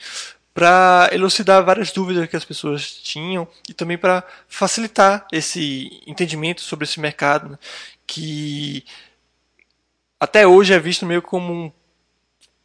[0.52, 6.84] para elucidar várias dúvidas que as pessoas tinham e também para facilitar esse entendimento sobre
[6.84, 7.58] esse mercado, né,
[8.06, 8.84] que
[10.20, 11.72] até hoje é visto meio como um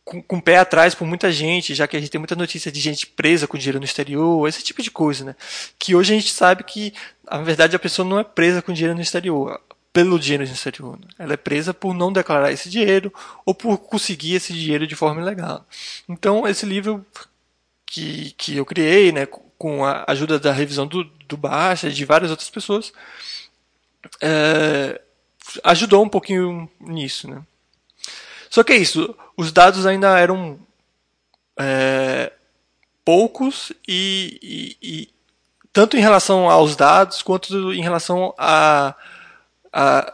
[0.09, 2.71] com, com o pé atrás por muita gente, já que a gente tem muita notícia
[2.71, 5.35] de gente presa com dinheiro no exterior, esse tipo de coisa, né?
[5.77, 6.91] Que hoje a gente sabe que,
[7.29, 9.61] na verdade, a pessoa não é presa com dinheiro no exterior,
[9.93, 10.97] pelo dinheiro no exterior.
[10.99, 11.07] Né?
[11.19, 13.13] Ela é presa por não declarar esse dinheiro
[13.45, 15.63] ou por conseguir esse dinheiro de forma ilegal.
[16.07, 17.05] Então, esse livro
[17.85, 19.27] que, que eu criei, né,
[19.59, 22.91] com a ajuda da revisão do, do Baixa e de várias outras pessoas,
[24.19, 24.99] é,
[25.63, 27.43] ajudou um pouquinho nisso, né?
[28.49, 30.59] Só que é isso, os dados ainda eram
[31.59, 32.31] é,
[33.05, 35.09] poucos e, e, e,
[35.71, 38.95] tanto em relação aos dados quanto em relação à
[39.71, 40.13] a,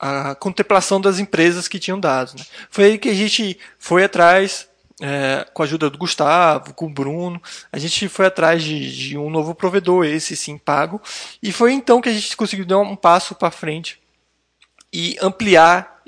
[0.00, 2.34] a, a, contemplação das empresas que tinham dados.
[2.34, 2.44] Né?
[2.70, 4.68] Foi aí que a gente foi atrás,
[5.00, 9.18] é, com a ajuda do Gustavo, com o Bruno, a gente foi atrás de, de
[9.18, 11.00] um novo provedor, esse sim pago,
[11.42, 14.00] e foi então que a gente conseguiu dar um passo para frente
[14.92, 15.99] e ampliar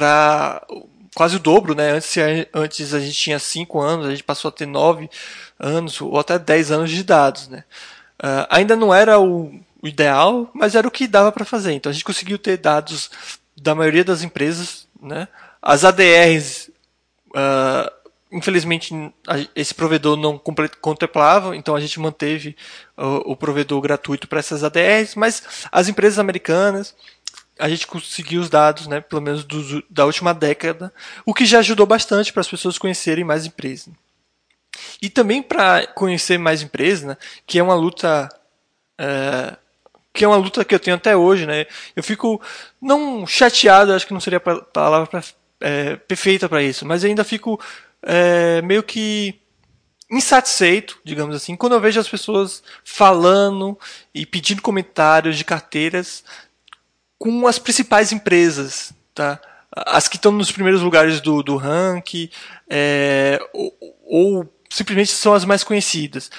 [0.00, 0.66] para
[1.14, 1.90] quase o dobro, né?
[1.90, 2.16] Antes,
[2.54, 5.10] antes a gente tinha 5 anos, a gente passou a ter 9
[5.58, 7.64] anos ou até 10 anos de dados, né?
[8.18, 11.72] Uh, ainda não era o, ideal, mas era o que dava para fazer.
[11.72, 13.10] Então a gente conseguiu ter dados
[13.60, 15.28] da maioria das empresas, né?
[15.60, 17.92] As ADRs, uh, ah,
[18.32, 18.94] infelizmente,
[19.54, 20.38] esse provedor não
[20.80, 22.56] contemplava, então a gente manteve
[22.96, 26.94] o provedor gratuito para essas ADRs, mas as empresas americanas
[27.60, 29.46] a gente conseguiu os dados, né, pelo menos
[29.88, 30.92] da última década,
[31.24, 33.92] o que já ajudou bastante para as pessoas conhecerem mais empresas.
[35.00, 38.28] E também para conhecer mais empresas, né, que é uma luta
[38.98, 39.56] é,
[40.12, 41.66] que é uma luta que eu tenho até hoje, né?
[41.94, 42.40] Eu fico
[42.80, 45.22] não chateado, acho que não seria a palavra pra,
[45.60, 47.60] é, perfeita para isso, mas ainda fico
[48.02, 49.40] é, meio que
[50.10, 53.78] insatisfeito, digamos assim, quando eu vejo as pessoas falando
[54.12, 56.24] e pedindo comentários de carteiras
[57.20, 59.38] com as principais empresas, tá?
[59.70, 62.30] As que estão nos primeiros lugares do, do ranking,
[62.68, 66.30] é, ou, ou, simplesmente são as mais conhecidas.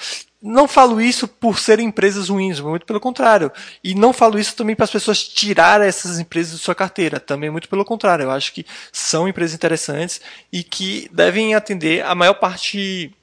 [0.42, 3.52] não falo isso por serem empresas ruins, muito pelo contrário.
[3.82, 7.48] E não falo isso também para as pessoas tirarem essas empresas de sua carteira, também
[7.48, 8.24] muito pelo contrário.
[8.24, 10.20] Eu acho que são empresas interessantes
[10.52, 13.14] e que devem atender a maior parte.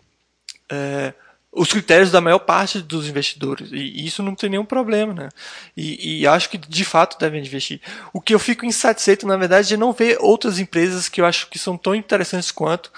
[0.71, 1.13] É,
[1.51, 3.71] os critérios da maior parte dos investidores.
[3.71, 5.29] E isso não tem nenhum problema, né?
[5.75, 7.81] E, e, acho que de fato devem investir.
[8.13, 11.47] O que eu fico insatisfeito, na verdade, é não ver outras empresas que eu acho
[11.47, 12.91] que são tão interessantes quanto.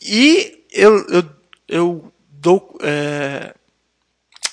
[0.00, 1.30] E eu, eu,
[1.68, 2.78] eu dou.
[2.80, 3.54] É,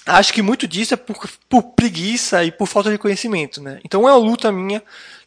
[0.05, 3.80] acho que muito disso é por, por preguiça e por falta de conhecimento, né?
[3.86, 4.82] Então é uma luta minha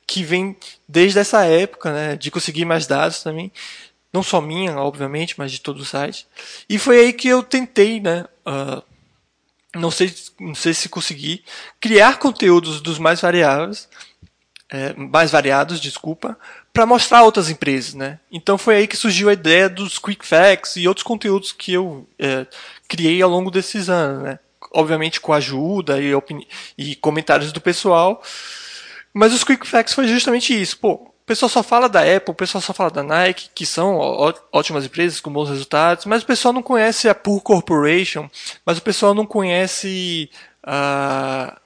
[0.06, 0.56] que vem
[0.88, 2.16] desde essa época, né?
[2.16, 3.52] De conseguir mais dados também.
[4.14, 6.24] Não só minha, obviamente, mas de todo o site.
[6.68, 8.24] E foi aí que eu tentei, né?
[8.46, 8.80] Uh,
[9.74, 11.42] não sei, não sei se consegui
[11.80, 13.88] criar conteúdos dos mais variáveis,
[14.70, 16.38] é, mais variados, desculpa,
[16.72, 18.20] para mostrar outras empresas, né?
[18.30, 22.08] Então foi aí que surgiu a ideia dos quick facts e outros conteúdos que eu
[22.16, 22.46] é,
[22.86, 24.38] criei ao longo desses anos, né?
[24.72, 26.12] Obviamente com ajuda e,
[26.78, 28.22] e comentários do pessoal.
[29.12, 30.78] Mas os quick facts foi justamente isso.
[30.78, 33.96] Pô, o pessoal só fala da Apple, o pessoal só fala da Nike, que são
[34.52, 38.28] ótimas empresas com bons resultados, mas o pessoal não conhece a Pure Corporation,
[38.64, 40.30] mas o pessoal não conhece
[40.62, 41.58] a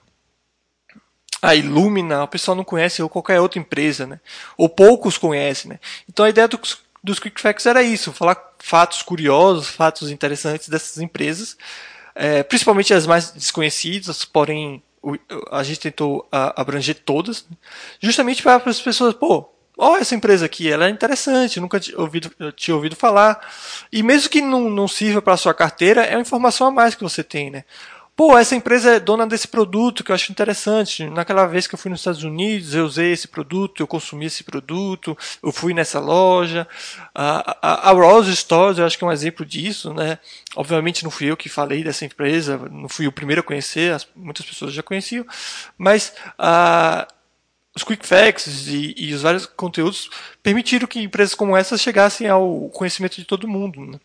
[1.41, 4.21] a Illumina, o pessoal não conhece, ou qualquer outra empresa, né?
[4.57, 5.81] Ou poucos conhecem, né?
[6.09, 10.99] Então a ideia dos, dos Quick Facts era isso, falar fatos curiosos, fatos interessantes dessas
[10.99, 11.57] empresas,
[12.15, 14.83] é, principalmente as mais desconhecidas, porém
[15.51, 17.47] a gente tentou abranger todas,
[18.01, 22.31] justamente para as pessoas, pô, ó, essa empresa aqui, ela é interessante, nunca tinha ouvido,
[22.57, 23.41] tinha ouvido falar.
[23.93, 27.03] E mesmo que não, não sirva para sua carteira, é uma informação a mais que
[27.03, 27.65] você tem, né?
[28.19, 31.09] Pô, essa empresa é dona desse produto que eu acho interessante.
[31.09, 34.43] Naquela vez que eu fui nos Estados Unidos, eu usei esse produto, eu consumi esse
[34.43, 36.67] produto, eu fui nessa loja.
[37.15, 40.19] A, a, a Rose Stores, eu acho que é um exemplo disso, né?
[40.57, 44.05] Obviamente não fui eu que falei dessa empresa, não fui o primeiro a conhecer, as,
[44.17, 45.25] muitas pessoas já conheciam,
[45.79, 47.07] mas a
[47.77, 50.11] os quick facts e, e, os vários conteúdos
[50.43, 53.81] permitiram que empresas como essa chegassem ao conhecimento de todo mundo.
[53.81, 54.01] Né?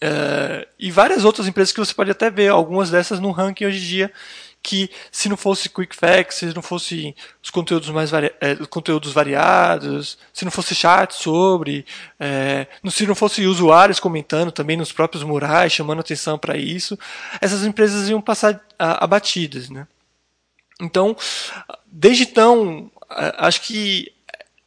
[0.00, 3.78] É, e várias outras empresas que você pode até ver, algumas dessas no ranking hoje
[3.78, 4.12] em dia,
[4.62, 9.12] que se não fosse Quick Facts, se não fosse os conteúdos mais vari é, conteúdos
[9.12, 11.86] variados, se não fosse chat sobre,
[12.18, 16.98] é, se não fosse usuários comentando também nos próprios murais, chamando atenção para isso,
[17.40, 19.86] essas empresas iam passar abatidas, né?
[20.80, 21.16] Então,
[21.86, 22.90] desde então,
[23.38, 24.12] acho que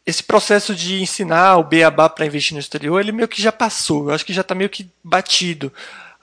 [0.09, 4.09] esse processo de ensinar o beabá para investir no exterior, ele meio que já passou.
[4.09, 5.71] Eu acho que já está meio que batido.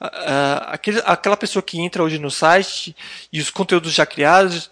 [0.01, 2.95] Uh, aquele, aquela pessoa que entra hoje no site
[3.33, 4.71] e os conteúdos já criados,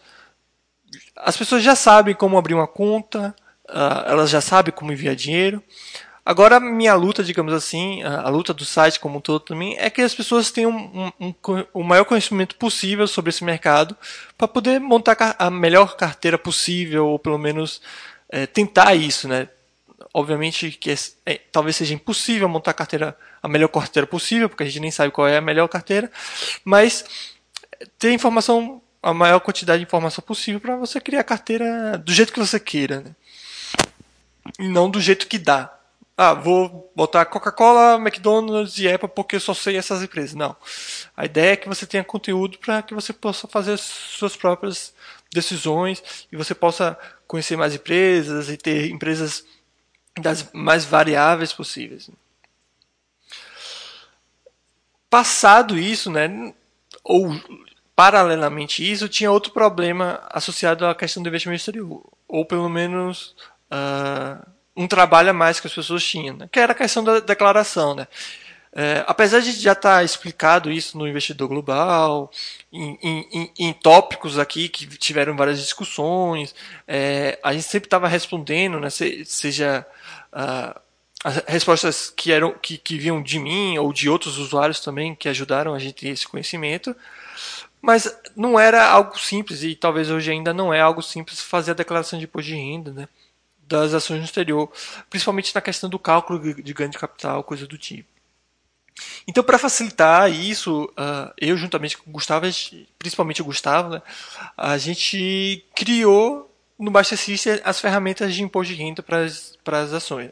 [1.16, 3.34] as pessoas já sabem como abrir uma conta,
[3.68, 5.62] uh, elas já sabem como enviar dinheiro.
[6.26, 10.00] Agora, minha luta, digamos assim, a luta do site como um todo também, é que
[10.00, 13.94] as pessoas tenham um, um, um, o maior conhecimento possível sobre esse mercado
[14.38, 17.82] para poder montar a melhor carteira possível, ou pelo menos
[18.28, 19.48] é, tentar isso, né?
[20.12, 20.96] Obviamente que é,
[21.26, 24.90] é, talvez seja impossível montar a carteira, a melhor carteira possível, porque a gente nem
[24.90, 26.10] sabe qual é a melhor carteira,
[26.64, 27.04] mas
[27.98, 32.32] ter informação, a maior quantidade de informação possível para você criar a carteira do jeito
[32.32, 33.16] que você queira, né?
[34.58, 35.74] E não do jeito que dá.
[36.16, 40.34] Ah, vou botar Coca-Cola, McDonald's e Apple porque eu só sei essas empresas.
[40.34, 40.54] Não.
[41.16, 44.94] A ideia é que você tenha conteúdo para que você possa fazer suas próprias
[45.32, 49.44] decisões e você possa conhecer mais empresas e ter empresas
[50.20, 52.08] das mais variáveis possíveis.
[55.10, 56.52] Passado isso, né,
[57.02, 57.30] ou
[57.94, 63.34] paralelamente isso, tinha outro problema associado à questão do investimento exterior, ou pelo menos
[63.70, 64.44] uh,
[64.76, 67.94] um trabalho a mais que as pessoas tinham, né, que era a questão da declaração.
[67.94, 68.08] Né.
[68.76, 72.28] É, apesar de já estar tá explicado isso no investidor global,
[72.72, 76.52] em, em, em, tópicos aqui que tiveram várias discussões,
[76.88, 79.86] é, a gente sempre estava respondendo, né, seja
[80.32, 80.80] uh,
[81.22, 85.28] as respostas que eram que, que vinham de mim ou de outros usuários também que
[85.28, 86.96] ajudaram a gente esse conhecimento,
[87.80, 91.74] mas não era algo simples e talvez hoje ainda não é algo simples fazer a
[91.74, 93.08] declaração de imposto de renda, né,
[93.68, 94.68] das ações no exterior,
[95.08, 98.13] principalmente na questão do cálculo de ganho de capital, coisa do tipo.
[99.26, 102.46] Então, para facilitar isso, uh, eu juntamente com o Gustavo,
[102.98, 104.02] principalmente o Gustavo, né,
[104.56, 110.30] a gente criou no Basta System as ferramentas de imposto de renda para as ações.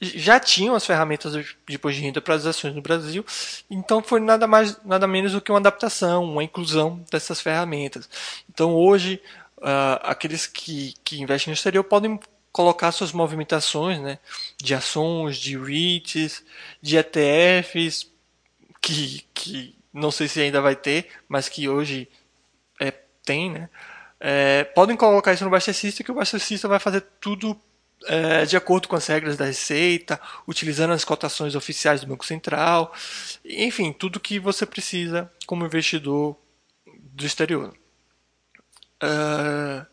[0.00, 3.24] Já tinham as ferramentas de imposto de renda para as ações no Brasil,
[3.68, 8.08] então foi nada mais, nada menos do que uma adaptação, uma inclusão dessas ferramentas.
[8.48, 9.20] Então hoje,
[9.58, 12.18] uh, aqueles que, que investem no exterior podem
[12.58, 14.18] colocar suas movimentações né,
[14.56, 16.42] de ações, de REITs,
[16.82, 18.10] de ETFs,
[18.80, 22.08] que, que não sei se ainda vai ter, mas que hoje
[22.80, 22.90] é,
[23.24, 23.70] tem, né?
[24.18, 25.72] É, podem colocar isso no Baster
[26.04, 27.56] que o Baster vai fazer tudo
[28.06, 32.92] é, de acordo com as regras da Receita, utilizando as cotações oficiais do Banco Central,
[33.44, 36.36] enfim, tudo que você precisa como investidor
[37.14, 37.72] do exterior.
[39.00, 39.86] Uh,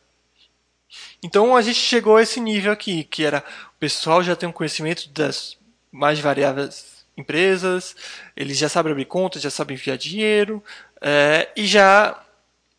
[1.26, 3.44] então a gente chegou a esse nível aqui, que era
[3.76, 5.58] o pessoal já tem um conhecimento das
[5.92, 7.96] mais variáveis empresas,
[8.36, 10.64] eles já sabem abrir contas, já sabem enviar dinheiro,
[11.02, 12.24] é, e já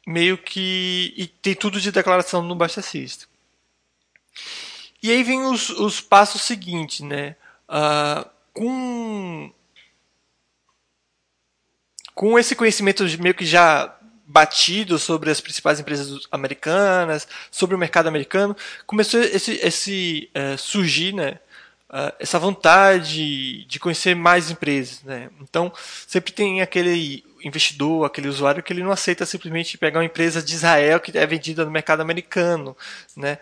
[0.06, 3.26] meio que e tem tudo de declaração no Basta System.
[5.02, 7.34] E aí vem os, os passos seguintes, né?
[7.68, 9.52] Uh, com
[12.14, 13.95] com esse conhecimento meio que já
[14.26, 18.56] batido sobre as principais empresas americanas, sobre o mercado americano,
[18.86, 21.38] começou esse, esse é, surgir, né,
[21.90, 25.30] uh, essa vontade de conhecer mais empresas, né.
[25.40, 25.72] Então
[26.06, 30.54] sempre tem aquele investidor, aquele usuário que ele não aceita simplesmente pegar uma empresa de
[30.54, 32.76] Israel que é vendida no mercado americano,
[33.16, 33.38] né.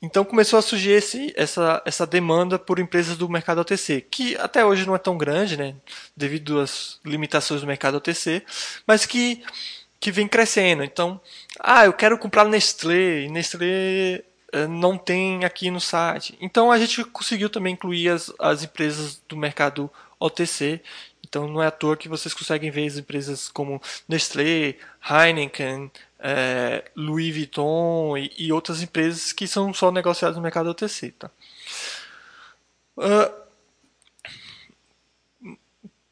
[0.00, 4.62] Então começou a surgir esse, essa, essa demanda por empresas do mercado OTC, que até
[4.62, 5.74] hoje não é tão grande, né,
[6.16, 8.42] devido às limitações do mercado OTC,
[8.86, 9.42] mas que
[10.04, 10.84] que vem crescendo.
[10.84, 11.18] Então,
[11.58, 16.36] ah, eu quero comprar Nestlé, e Nestlé eh, não tem aqui no site.
[16.42, 19.90] Então a gente conseguiu também incluir as, as empresas do mercado
[20.20, 20.82] OTC.
[21.26, 24.76] Então não é à toa que vocês conseguem ver as empresas como Nestlé,
[25.08, 31.12] Heineken, é, Louis Vuitton e, e, outras empresas que são só negociadas no mercado OTC.
[31.12, 31.30] Tá?
[32.98, 33.44] Uh,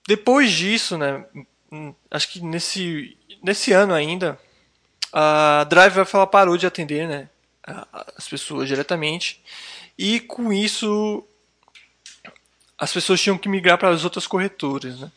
[0.09, 1.27] depois disso, né,
[2.11, 4.39] acho que nesse nesse ano ainda,
[5.13, 7.29] a Drive ela parou de atender né,
[8.17, 9.43] as pessoas diretamente
[9.99, 11.27] e com isso
[12.79, 14.99] as pessoas tinham que migrar para as outras corretoras.
[15.01, 15.11] Né?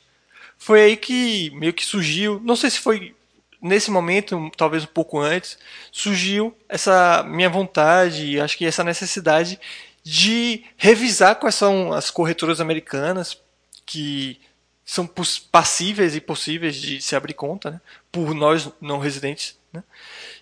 [0.58, 3.16] Foi aí que meio que surgiu, não sei se foi
[3.62, 5.58] nesse momento, talvez um pouco antes,
[5.92, 9.60] surgiu essa minha vontade, acho que essa necessidade
[10.04, 13.42] de revisar quais são as corretoras americanas
[13.84, 14.40] que
[14.86, 15.10] são
[15.52, 17.82] passíveis e possíveis de se abrir conta, né?
[18.12, 19.58] por nós não residentes.
[19.74, 19.84] Né?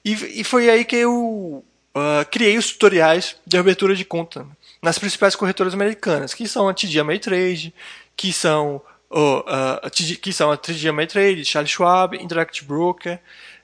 [0.03, 1.63] E, e, foi aí que eu
[1.95, 4.45] uh, criei os tutoriais de abertura de conta
[4.81, 7.73] nas principais corretoras americanas, que são a TD Ameritrade,
[8.17, 9.39] que são, uh,
[9.85, 13.17] uh, TD, que são a TD Ameritrade, Charles Schwab, Interactive Broker,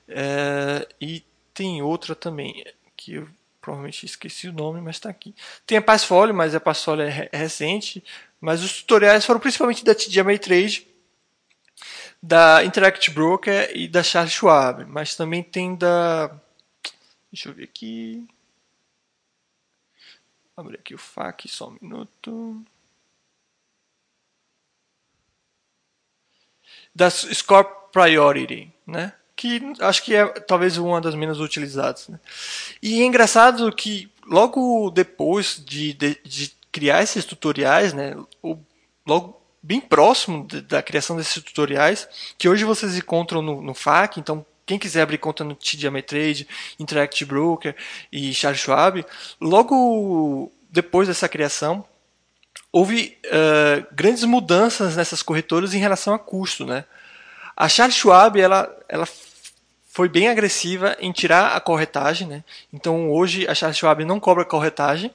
[0.08, 1.22] uh, e
[1.52, 2.64] tem outra também,
[2.96, 3.28] que eu
[3.60, 5.34] provavelmente esqueci o nome, mas está aqui.
[5.66, 8.02] Tem a Passfolio, mas a Passfolio é, é recente,
[8.40, 10.86] mas os tutoriais foram principalmente da TD Ameritrade,
[12.22, 16.28] da Interact Broker e da Charles Schwab, mas também tem da.
[17.30, 18.26] Deixa eu ver aqui.
[20.56, 22.64] Abrir aqui o FAQ, só um minuto.
[26.94, 29.14] Da Score Priority, né?
[29.36, 32.08] Que acho que é talvez uma das menos utilizadas.
[32.08, 32.20] Né?
[32.82, 38.16] E é engraçado que logo depois de, de, de criar esses tutoriais, né?
[39.06, 42.08] Logo bem próximo da criação desses tutoriais,
[42.38, 46.48] que hoje vocês encontram no, no FAQ, então quem quiser abrir conta no TD Ameritrade,
[46.78, 47.74] Interactive Broker
[48.12, 49.04] e Charles Schwab,
[49.40, 51.84] logo depois dessa criação,
[52.72, 56.84] houve uh, grandes mudanças nessas corretoras em relação a custo, né?
[57.56, 59.06] A Charles Schwab, ela, ela
[59.88, 62.44] foi bem agressiva em tirar a corretagem, né?
[62.72, 65.12] Então hoje a Charles Schwab não cobra corretagem?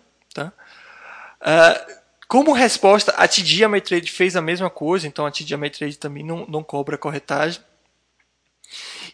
[1.45, 1.95] Uh,
[2.27, 6.45] como resposta, a TD Ameritrade fez a mesma coisa, então a TD Ameritrade também não,
[6.47, 7.61] não cobra corretagem.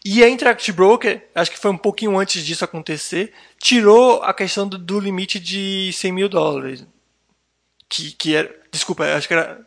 [0.04, 4.66] E a Interactive Broker, acho que foi um pouquinho antes disso acontecer, tirou a questão
[4.66, 6.84] do, do limite de 100 mil dólares.
[7.88, 8.62] Que, que era.
[8.72, 9.66] Desculpa, acho que era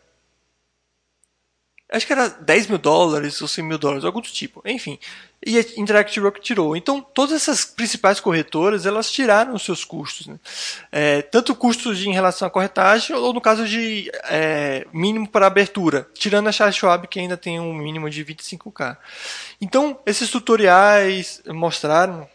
[1.95, 4.61] acho que era 10 mil dólares ou 100 mil dólares, algo do tipo.
[4.65, 4.99] Enfim,
[5.45, 6.75] e a Interactive Rock tirou.
[6.75, 10.25] Então, todas essas principais corretoras, elas tiraram os seus custos.
[10.25, 10.39] Né?
[10.91, 16.09] É, tanto custos em relação à corretagem, ou no caso de é, mínimo para abertura,
[16.15, 18.97] tirando a Charles Schwab, que ainda tem um mínimo de 25k.
[19.61, 22.27] Então, esses tutoriais mostraram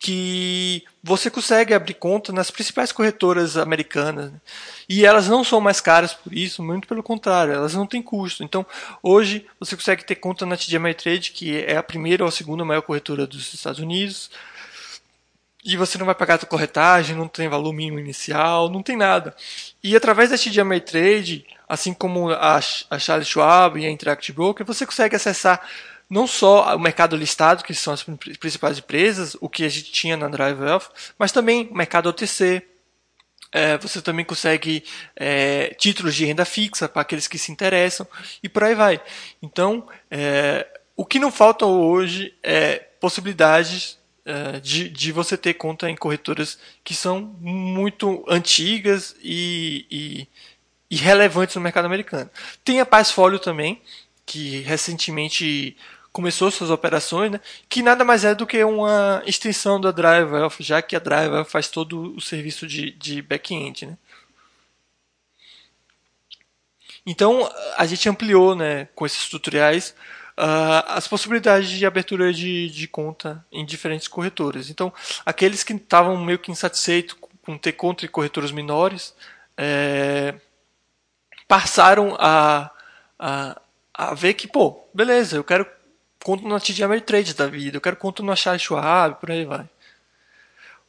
[0.00, 4.30] que você consegue abrir conta nas principais corretoras americanas.
[4.30, 4.40] Né?
[4.88, 8.44] E elas não são mais caras por isso, muito pelo contrário, elas não têm custo.
[8.44, 8.66] Então,
[9.02, 12.64] hoje você consegue ter conta na TD Ameritrade, que é a primeira ou a segunda
[12.64, 14.30] maior corretora dos Estados Unidos.
[15.62, 19.34] E você não vai pagar a corretagem, não tem valor mínimo inicial, não tem nada.
[19.82, 24.66] E através da TD Ameritrade, assim como a, a Charles Schwab e a Interactive Broker,
[24.66, 25.60] você consegue acessar
[26.10, 30.16] não só o mercado listado, que são as principais empresas, o que a gente tinha
[30.16, 30.58] na Drive
[31.16, 32.66] mas também o mercado OTC,
[33.52, 34.84] É, você também consegue
[35.16, 38.06] é, títulos de renda fixa para aqueles que se interessam
[38.44, 39.00] e por aí vai.
[39.42, 45.90] Então, é, o que não falta hoje é possibilidades é, de, de você ter conta
[45.90, 50.28] em corretoras que são muito antigas e, e,
[50.88, 52.30] e relevantes no mercado americano.
[52.64, 53.82] Tem a Passfolio também,
[54.24, 55.76] que recentemente
[56.12, 60.82] começou suas operações, né, que nada mais é do que uma extensão da DriveWealth, já
[60.82, 63.86] que a DriveWealth faz todo o serviço de, de back-end.
[63.86, 63.98] Né.
[67.06, 69.94] Então, a gente ampliou né, com esses tutoriais
[70.36, 74.70] uh, as possibilidades de abertura de, de conta em diferentes corretoras.
[74.70, 74.92] Então,
[75.24, 79.14] aqueles que estavam meio que insatisfeitos com ter conta em corretoras menores,
[79.56, 80.34] é,
[81.48, 82.70] passaram a,
[83.18, 83.60] a,
[83.94, 85.66] a ver que, pô, beleza, eu quero
[86.22, 89.68] conto no TD Ameritrade da vida, eu quero conto no Charles Schwab, por aí vai.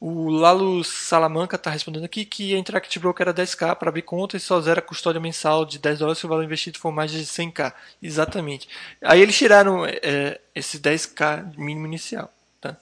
[0.01, 4.35] O Lalo Salamanca está respondendo aqui que a Interact Broker era 10k para abrir conta
[4.35, 7.23] e só zera custódia mensal de 10 dólares se o valor investido for mais de
[7.23, 7.71] 100k.
[8.01, 8.67] Exatamente.
[8.99, 12.33] Aí eles tiraram é, esse 10k mínimo inicial.
[12.59, 12.75] Tá?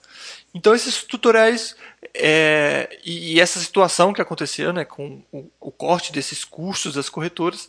[0.54, 1.76] Então esses tutoriais
[2.14, 7.10] é, e, e, essa situação que aconteceu né, com o, o corte desses custos das
[7.10, 7.68] corretoras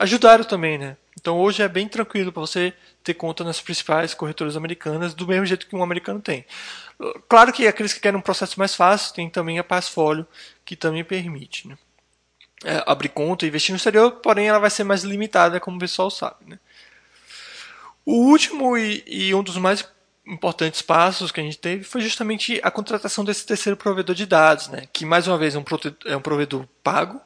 [0.00, 0.78] ajudaram também.
[0.78, 0.96] Né?
[1.20, 2.72] Então hoje é bem tranquilo para você
[3.04, 6.44] ter conta nas principais corretoras americanas, do mesmo jeito que um americano tem.
[7.28, 10.26] Claro que aqueles que querem um processo mais fácil, tem também a Passfolio,
[10.64, 11.78] que também permite né?
[12.64, 15.80] é, abrir conta e investir no exterior, porém ela vai ser mais limitada, como o
[15.80, 16.36] pessoal sabe.
[16.46, 16.58] Né?
[18.04, 19.86] O último e, e um dos mais
[20.26, 24.68] importantes passos que a gente teve foi justamente a contratação desse terceiro provedor de dados,
[24.68, 24.86] né?
[24.92, 25.64] que mais uma vez é um,
[26.06, 27.20] é um provedor pago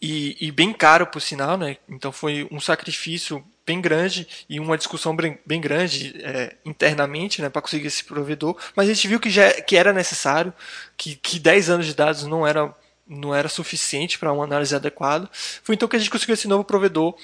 [0.00, 1.76] e, e, bem caro por sinal, né?
[1.88, 7.60] Então foi um sacrifício bem grande e uma discussão bem, grande é, internamente, né, para
[7.60, 8.56] conseguir esse provedor.
[8.74, 10.54] Mas a gente viu que já que era necessário,
[10.96, 12.74] que, que 10 anos de dados não era
[13.06, 15.28] não era suficiente para uma análise adequada.
[15.32, 17.16] Foi então que a gente conseguiu esse novo provedor,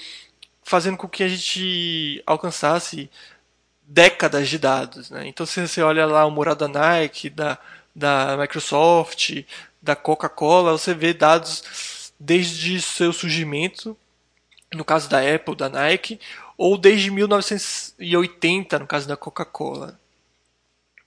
[0.63, 3.09] fazendo com que a gente alcançasse
[3.83, 5.11] décadas de dados.
[5.11, 5.27] Né?
[5.27, 7.59] Então, se você olha lá o mural da Nike, da,
[7.95, 9.43] da Microsoft,
[9.79, 11.63] da Coca-Cola, você vê dados
[12.19, 13.97] desde seu surgimento,
[14.73, 16.19] no caso da Apple, da Nike,
[16.57, 19.99] ou desde 1980, no caso da Coca-Cola.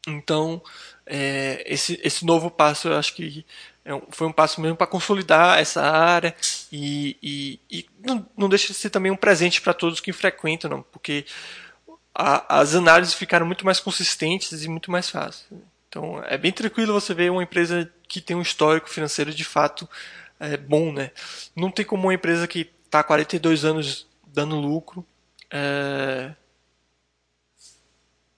[0.06, 0.62] Então,
[1.06, 3.44] é, esse, esse novo passo eu acho que
[3.84, 6.36] é foi um passo mesmo para consolidar essa área
[6.70, 10.70] e, e, e não, não, deixa de ser também um presente para todos que frequentam,
[10.70, 11.24] não, porque
[12.14, 15.46] a, as análises ficaram muito mais consistentes e muito mais fáceis.
[15.88, 19.88] Então, é bem tranquilo você ver uma empresa que tem um histórico financeiro de fato
[20.41, 21.11] é, bom, né?
[21.55, 25.05] Não tem como uma empresa que está há 42 anos dando lucro
[25.51, 26.32] é,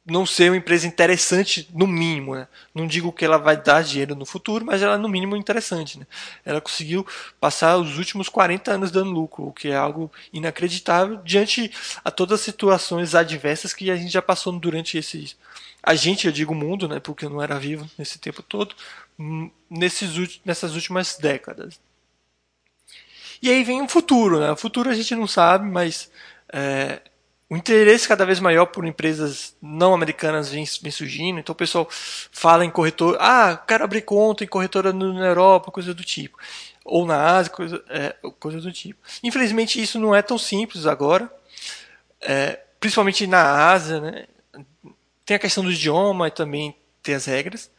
[0.07, 2.49] não ser uma empresa interessante no mínimo, né?
[2.75, 5.99] Não digo que ela vai dar dinheiro no futuro, mas ela é no mínimo interessante,
[5.99, 6.07] né?
[6.45, 7.07] Ela conseguiu
[7.39, 11.71] passar os últimos 40 anos dando lucro, o que é algo inacreditável diante
[12.05, 15.37] a todas as situações adversas que a gente já passou durante esses
[15.83, 18.75] a gente, eu digo mundo, né, porque eu não era vivo nesse tempo todo,
[19.19, 21.81] hum, nesses, nessas últimas décadas.
[23.43, 24.53] E aí vem o futuro, né?
[24.53, 26.11] O futuro a gente não sabe, mas
[26.53, 27.01] é,
[27.49, 31.41] o interesse cada vez maior por empresas não americanas vem, vem, surgindo.
[31.41, 35.93] Então o pessoal fala em corretor, ah, quero abrir conta em corretora na Europa, coisa
[35.93, 36.39] do tipo.
[36.85, 39.01] Ou na Ásia, coisa, é, coisa do tipo.
[39.23, 41.33] Infelizmente isso não é tão simples agora.
[42.21, 44.27] É, principalmente na Ásia, né?
[45.25, 47.71] Tem a questão do idioma e também tem as regras.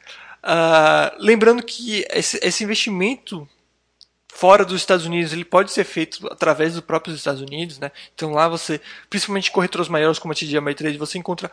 [0.44, 3.48] Uh, lembrando que esse, esse investimento
[4.34, 7.92] fora dos Estados Unidos ele pode ser feito através dos próprios Estados Unidos, né?
[8.16, 11.52] Então lá você, principalmente corretoras maiores como a TD Ameritrade, você encontra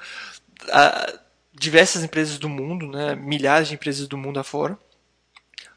[0.64, 1.18] uh,
[1.52, 3.16] diversas empresas do mundo, né?
[3.16, 4.78] Milhares de empresas do mundo afora.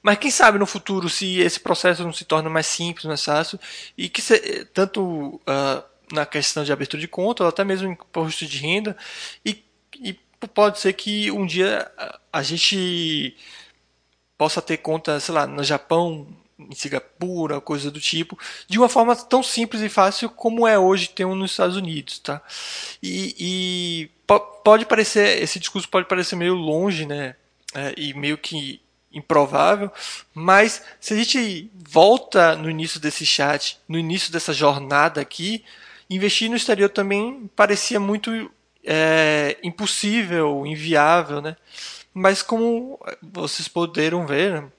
[0.01, 3.59] Mas quem sabe no futuro se esse processo não se torna mais simples, mais fácil
[3.97, 5.83] e que se, tanto uh,
[6.13, 8.95] na questão de abertura de conta, ou até mesmo em imposto de renda
[9.45, 9.63] e,
[9.99, 10.13] e
[10.53, 11.91] pode ser que um dia
[12.31, 13.35] a gente
[14.37, 16.27] possa ter conta, sei lá, no Japão,
[16.69, 18.37] em Singapura, coisa do tipo,
[18.67, 22.19] de uma forma tão simples e fácil como é hoje ter um nos Estados Unidos,
[22.19, 22.41] tá?
[23.01, 24.09] E, e
[24.63, 27.35] pode parecer, esse discurso pode parecer meio longe, né?
[27.73, 28.81] É, e meio que
[29.13, 29.91] improvável,
[30.33, 35.63] mas se a gente volta no início desse chat, no início dessa jornada aqui,
[36.09, 38.51] investir no exterior também parecia muito
[38.85, 41.55] é, impossível, inviável, né?
[42.13, 44.71] Mas como vocês poderam ver, né?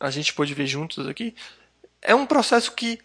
[0.00, 1.34] A gente pôde ver juntos aqui,
[2.02, 2.98] é um processo que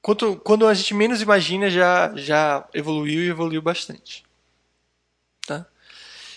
[0.00, 4.24] quando, quando a gente menos imagina já, já evoluiu e evoluiu bastante.
[5.46, 5.66] Tá?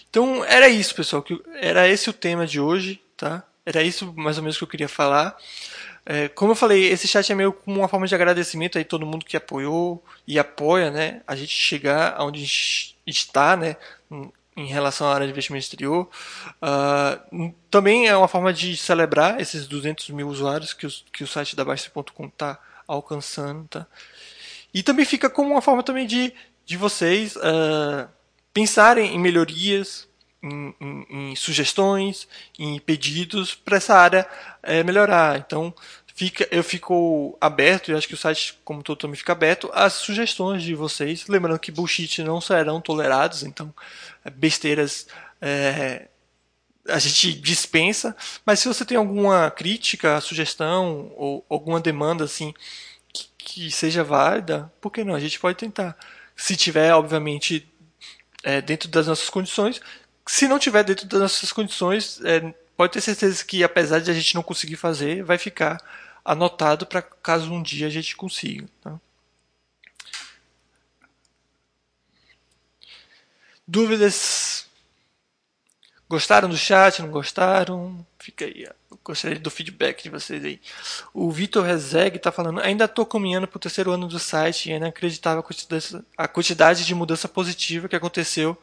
[0.10, 1.22] Então era isso, pessoal.
[1.22, 3.02] Que era esse o tema de hoje.
[3.16, 3.46] Tá?
[3.66, 5.38] era isso mais ou menos que eu queria falar.
[6.06, 9.06] É, como eu falei, esse chat é meio como uma forma de agradecimento aí todo
[9.06, 12.44] mundo que apoiou e apoia, né, a gente chegar aonde
[13.06, 13.78] está, né,
[14.56, 16.10] em relação à área de investimento exterior.
[16.62, 21.56] Uh, também é uma forma de celebrar esses 200 mil usuários que, que o site
[21.56, 23.88] da Baixa.com está alcançando, tá?
[24.74, 26.34] E também fica como uma forma também de,
[26.66, 28.08] de vocês uh,
[28.54, 30.08] pensarem em melhorias,
[30.42, 32.28] em, em, em, sugestões,
[32.58, 34.28] em pedidos para essa área
[34.64, 35.38] é, melhorar.
[35.38, 35.74] Então,
[36.14, 39.94] fica, eu fico aberto, e acho que o site como todo também fica aberto, às
[39.94, 41.28] sugestões de vocês.
[41.28, 43.74] Lembrando que bullshit não serão tolerados, então
[44.36, 45.08] besteiras
[45.42, 46.08] é,
[46.88, 48.16] a gente dispensa.
[48.46, 52.54] Mas se você tem alguma crítica, sugestão ou alguma demanda assim
[53.14, 55.16] que, que seja válida, por que não?
[55.16, 55.98] A gente pode tentar.
[56.36, 57.68] Se tiver, obviamente,
[58.44, 59.82] é, dentro das nossas condições,
[60.26, 64.14] se não tiver dentro das nossas condições, é, pode ter certeza que apesar de a
[64.14, 65.78] gente não conseguir fazer, vai ficar
[66.24, 68.68] anotado para caso um dia a gente consiga.
[68.82, 69.00] Tá?
[73.68, 74.66] Dúvidas?
[76.10, 77.02] Gostaram do chat?
[77.02, 78.06] Não gostaram?
[78.20, 78.64] Fica aí.
[78.64, 80.60] Eu gostaria do feedback de vocês aí.
[81.14, 84.74] O Vitor Rezeg está falando: ainda estou caminhando para o terceiro ano do site e
[84.74, 85.44] ainda acreditava
[86.18, 88.62] a quantidade de mudança positiva que aconteceu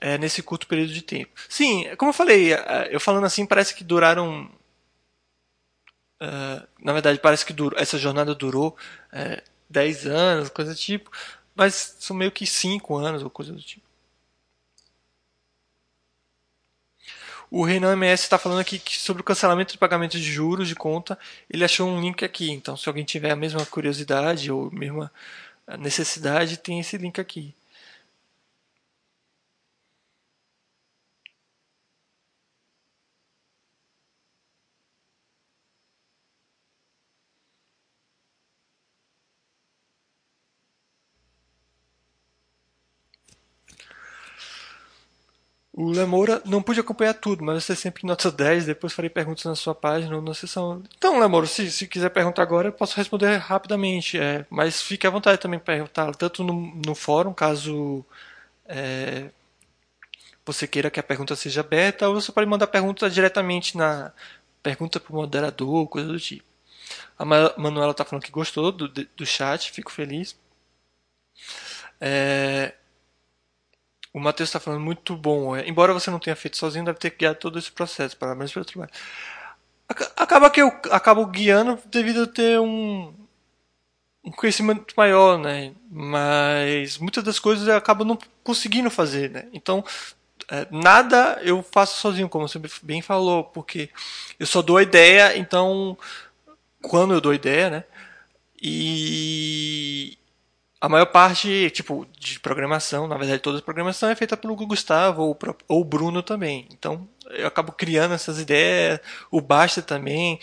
[0.00, 1.30] é, nesse curto período de tempo.
[1.48, 4.50] Sim, como eu falei, é, eu falando assim, parece que duraram.
[6.20, 8.76] Uh, na verdade, parece que durou, essa jornada durou
[9.10, 11.10] é, 10 anos, coisa do tipo,
[11.54, 13.88] mas são meio que 5 anos ou coisa do tipo.
[17.50, 21.18] O Renan MS está falando aqui sobre o cancelamento de pagamento de juros de conta.
[21.50, 22.50] Ele achou um link aqui.
[22.50, 25.12] Então, se alguém tiver a mesma curiosidade ou a mesma
[25.78, 27.52] necessidade, tem esse link aqui.
[45.80, 49.54] O Lemora não pude acompanhar tudo, mas você sempre nota 10, depois farei perguntas na
[49.54, 50.82] sua página ou na sessão.
[50.98, 54.18] Então, Lemora, se, se quiser perguntar agora, eu posso responder rapidamente.
[54.18, 56.52] É, mas fique à vontade também para perguntar, tanto no,
[56.84, 58.04] no fórum, caso
[58.66, 59.30] é,
[60.44, 64.12] você queira que a pergunta seja aberta, ou você pode mandar pergunta diretamente na
[64.62, 66.44] pergunta para o moderador, coisa do tipo.
[67.18, 70.36] A Manuela está falando que gostou do, do chat, fico feliz.
[72.00, 72.74] É,
[74.12, 75.56] o Matheus está falando muito bom.
[75.56, 78.16] É, embora você não tenha feito sozinho, deve ter guiado todo esse processo.
[78.16, 78.92] Parabéns pelo trabalho.
[80.16, 83.12] Acaba que eu acabo guiando devido a ter um,
[84.24, 85.72] um conhecimento maior, né?
[85.90, 89.48] Mas muitas das coisas eu acabo não conseguindo fazer, né?
[89.52, 89.84] Então,
[90.48, 93.90] é, nada eu faço sozinho, como você bem falou, porque
[94.38, 95.98] eu só dou a ideia, então,
[96.82, 97.84] quando eu dou a ideia, né?
[98.62, 100.18] E,
[100.80, 105.22] a maior parte, tipo, de programação, na verdade toda a programação é feita pelo Gustavo
[105.22, 106.66] ou, ou o Bruno também.
[106.72, 108.98] Então, eu acabo criando essas ideias,
[109.30, 110.40] o Basta também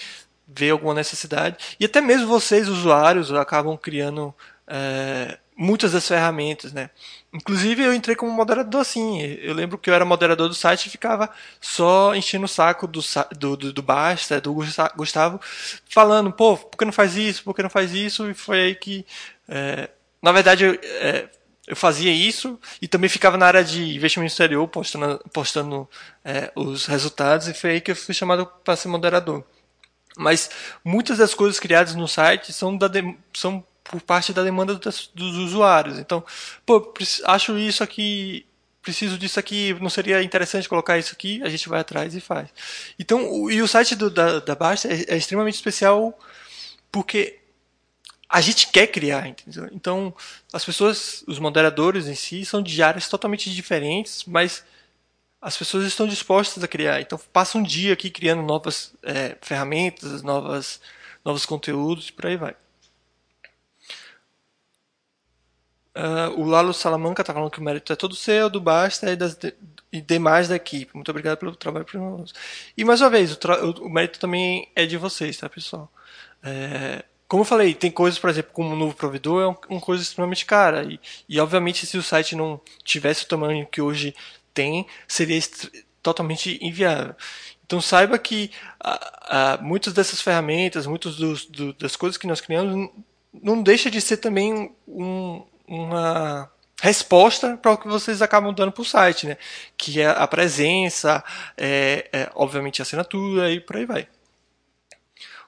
[0.47, 1.75] vê alguma necessidade.
[1.79, 4.33] E até mesmo vocês, usuários, acabam criando
[4.67, 6.91] é, muitas das ferramentas, né?
[7.33, 9.21] Inclusive, eu entrei como moderador assim.
[9.41, 11.29] Eu lembro que eu era moderador do site e ficava
[11.59, 13.01] só enchendo o saco do,
[13.37, 14.53] do, do, do Basta, do
[14.95, 15.41] Gustavo,
[15.89, 17.43] falando, pô, por que não faz isso?
[17.43, 18.29] Por que não faz isso?
[18.29, 19.05] E foi aí que...
[19.49, 19.89] É,
[20.21, 21.29] na verdade, eu, é,
[21.67, 25.89] eu fazia isso e também ficava na área de investimento exterior, postando, postando
[26.23, 29.43] é, os resultados, e foi aí que eu fui chamado para ser moderador.
[30.17, 30.49] Mas
[30.83, 35.09] muitas das coisas criadas no site são, da de, são por parte da demanda das,
[35.13, 35.99] dos usuários.
[35.99, 36.23] Então,
[36.65, 36.93] pô,
[37.25, 38.45] acho isso aqui,
[38.81, 41.41] preciso disso aqui, não seria interessante colocar isso aqui?
[41.43, 42.49] A gente vai atrás e faz.
[42.97, 46.17] Então, o, e o site do, da, da Basta é, é extremamente especial
[46.91, 47.39] porque
[48.29, 49.69] a gente quer criar, entendeu?
[49.71, 50.13] Então,
[50.51, 54.63] as pessoas, os moderadores em si, são de áreas totalmente diferentes, mas
[55.41, 56.99] as pessoas estão dispostas a criar.
[57.01, 60.81] Então, passa um dia aqui criando novas é, ferramentas, novas,
[61.23, 62.55] novos conteúdos e por aí vai.
[65.95, 69.15] Uh, o Lalo Salamanca está falando que o mérito é todo seu, do Basta e,
[69.15, 69.51] das de,
[69.91, 70.93] e demais da equipe.
[70.93, 71.87] Muito obrigado pelo trabalho.
[72.77, 73.37] E mais uma vez, o,
[73.81, 75.91] o, mérito também é de vocês, tá, pessoal?
[76.43, 80.01] É, como eu falei, tem coisas, por exemplo, como um novo provedor é uma coisa
[80.01, 80.83] extremamente cara.
[80.83, 84.15] E, e, obviamente, se o site não tivesse o tamanho que hoje
[84.53, 85.39] tem, seria
[86.01, 87.15] totalmente inviável.
[87.65, 88.49] Então saiba que
[88.79, 92.89] a, a, muitas dessas ferramentas, muitas do, das coisas que nós criamos,
[93.33, 96.49] não deixa de ser também um, uma
[96.81, 99.37] resposta para o que vocês acabam dando para o site, né?
[99.77, 101.21] Que é a presença,
[101.57, 104.07] é, é, obviamente a assinatura e por aí vai.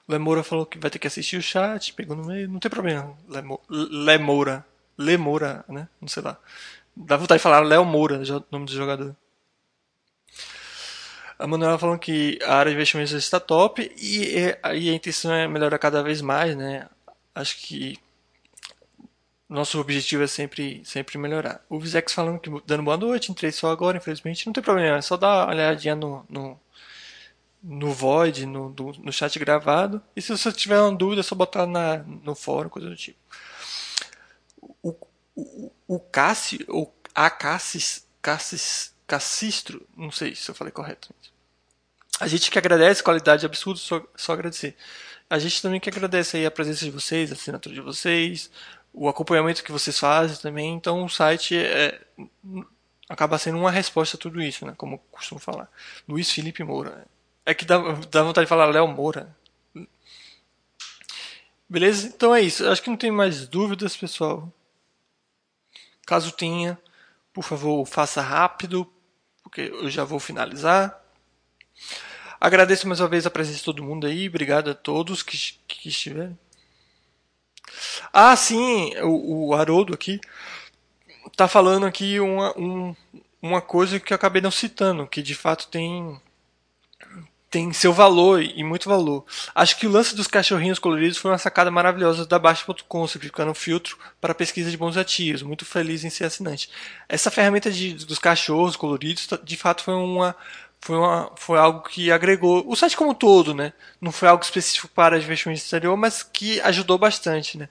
[0.10, 3.16] Lemoura falou que vai ter que assistir o chat, pegou no meio, não tem problema.
[3.70, 4.66] Lemoura,
[4.98, 5.88] Lemoura, né?
[6.02, 6.36] Não sei lá.
[6.96, 8.20] Dá vontade de falar Léo Moura,
[8.52, 9.16] nome do jogador.
[11.38, 14.36] A Manuela falando que a área de investimentos está top e,
[14.76, 16.90] e a intenção é melhorar cada vez mais, né?
[17.36, 17.98] Acho que
[19.48, 21.64] nosso objetivo é sempre, sempre melhorar.
[21.70, 24.46] O Vizex falando que dando boa noite, entrei só agora, infelizmente.
[24.48, 26.60] Não tem problema, é só dar uma olhadinha no, no,
[27.62, 30.02] no Void, no, no, no chat gravado.
[30.16, 33.20] E se você tiver uma dúvida, é só botar na, no fórum, coisa do tipo.
[34.82, 34.96] O,
[35.36, 41.14] o, o Cassi, o a Cassis, Cassis, Cassistro, não sei se eu falei correto.
[42.20, 44.76] A gente que agradece, qualidade absurda, só, só agradecer.
[45.30, 48.50] A gente também que agradece aí a presença de vocês, a assinatura de vocês,
[48.94, 50.74] o acompanhamento que vocês fazem também.
[50.74, 52.00] Então o site é,
[53.08, 54.74] acaba sendo uma resposta a tudo isso, né?
[54.78, 55.70] Como eu costumo falar.
[56.08, 57.06] Luiz Felipe Moura.
[57.50, 57.80] É que dá,
[58.12, 59.36] dá vontade de falar Léo Moura.
[61.68, 62.06] Beleza?
[62.06, 62.68] Então é isso.
[62.68, 64.54] Acho que não tem mais dúvidas, pessoal.
[66.06, 66.80] Caso tenha,
[67.34, 68.88] por favor, faça rápido,
[69.42, 71.04] porque eu já vou finalizar.
[72.40, 74.30] Agradeço mais uma vez a presença de todo mundo aí.
[74.30, 75.36] Obrigado a todos que,
[75.68, 76.38] que estiveram.
[78.14, 80.22] Ah, sim, o, o Haroldo aqui
[81.36, 82.96] tá falando aqui uma, um,
[83.42, 86.22] uma coisa que eu acabei não citando, que de fato tem
[87.50, 89.26] tem seu valor e muito valor.
[89.56, 93.56] Acho que o lance dos cachorrinhos coloridos foi uma sacada maravilhosa da Baixa.com, simplificando um
[93.56, 95.42] filtro para pesquisa de bons ativos.
[95.42, 96.70] Muito feliz em ser assinante.
[97.08, 100.36] Essa ferramenta de, dos cachorros coloridos, de fato, foi uma
[100.82, 103.74] foi, uma, foi algo que agregou o site como um todo, né?
[104.00, 107.68] Não foi algo específico para investimento exterior, mas que ajudou bastante, né?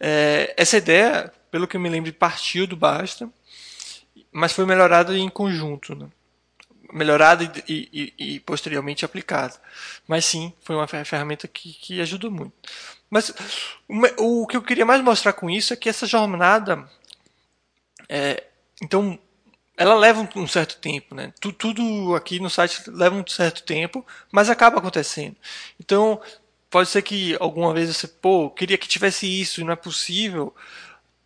[0.00, 3.28] É, essa ideia, pelo que eu me lembro, partiu do Basta,
[4.32, 6.06] mas foi melhorada em conjunto, né?
[6.92, 9.54] Melhorada e, e, e, posteriormente aplicada.
[10.06, 12.52] Mas sim, foi uma ferramenta que, que ajudou muito.
[13.08, 13.32] Mas
[14.18, 16.88] o, o que eu queria mais mostrar com isso é que essa jornada,
[18.08, 18.44] é,
[18.82, 19.18] então
[19.76, 21.32] ela leva um certo tempo, né?
[21.58, 25.36] Tudo aqui no site leva um certo tempo, mas acaba acontecendo.
[25.78, 26.20] Então,
[26.70, 30.54] pode ser que alguma vez você, pô, queria que tivesse isso e não é possível.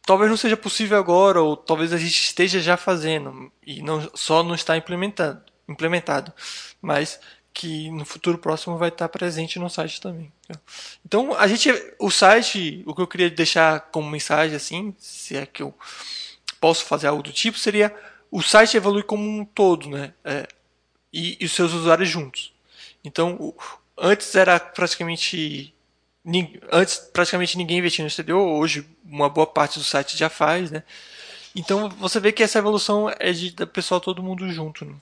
[0.04, 4.42] Talvez não seja possível agora, ou talvez a gente esteja já fazendo e não, só
[4.42, 5.40] não está implementando,
[5.70, 6.32] implementado,
[6.80, 7.20] mas
[7.52, 10.32] que no futuro próximo vai estar presente no site também.
[11.04, 15.46] Então, a gente, o site, o que eu queria deixar como mensagem assim, se é
[15.46, 15.74] que eu
[16.60, 17.94] posso fazer algo do tipo, seria
[18.30, 20.14] o site evolui como um todo, né?
[20.24, 20.46] É,
[21.12, 22.52] e, e, os seus usuários juntos.
[23.04, 23.54] Então,
[23.98, 25.74] antes era praticamente
[26.70, 30.82] antes praticamente ninguém investia no exterior, hoje uma boa parte do site já faz, né?
[31.54, 34.84] Então você vê que essa evolução é de pessoal todo mundo junto.
[34.84, 34.94] Né?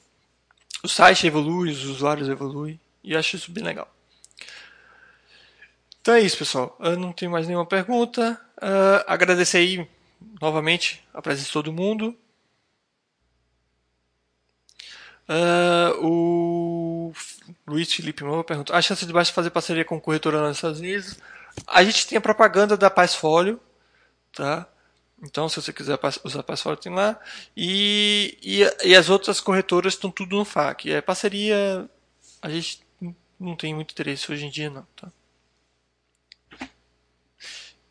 [0.82, 3.92] O site evolui, os usuários evoluem e acho isso bem legal.
[6.00, 6.76] Então é isso, pessoal.
[6.80, 8.40] Eu não tenho mais nenhuma pergunta.
[8.56, 9.88] Uh, agradecer aí
[10.40, 12.16] novamente a presença de todo mundo.
[15.28, 17.12] Uh, o
[17.66, 21.18] Luiz Felipe Mova pergunta: a chance de baixo fazer parceria com corretora nos Estados Unidos?
[21.66, 23.60] A gente tem a propaganda da Passfolio,
[24.32, 24.66] tá?
[25.22, 27.18] Então, se você quiser usar Passfolio, tem lá.
[27.56, 30.92] E, e, e, as outras corretoras estão tudo no FAQ.
[30.92, 31.88] É parceria,
[32.40, 32.80] a gente
[33.38, 35.10] não tem muito interesse hoje em dia, não, tá?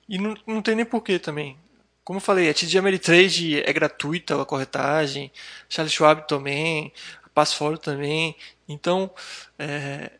[0.07, 1.57] E não, não tem nem porquê também.
[2.03, 5.31] Como eu falei, a TD Ameritrade é gratuita a corretagem,
[5.67, 6.93] Charles Schwab também,
[7.33, 8.35] Passfolio também.
[8.67, 9.11] Então,
[9.59, 10.11] é,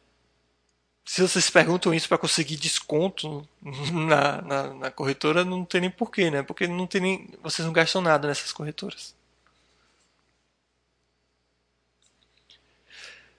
[1.07, 3.47] se vocês perguntam isso para conseguir desconto
[3.93, 6.43] na, na, na, corretora, não tem nem porquê, né?
[6.43, 9.15] Porque não tem nem, vocês não gastam nada nessas corretoras.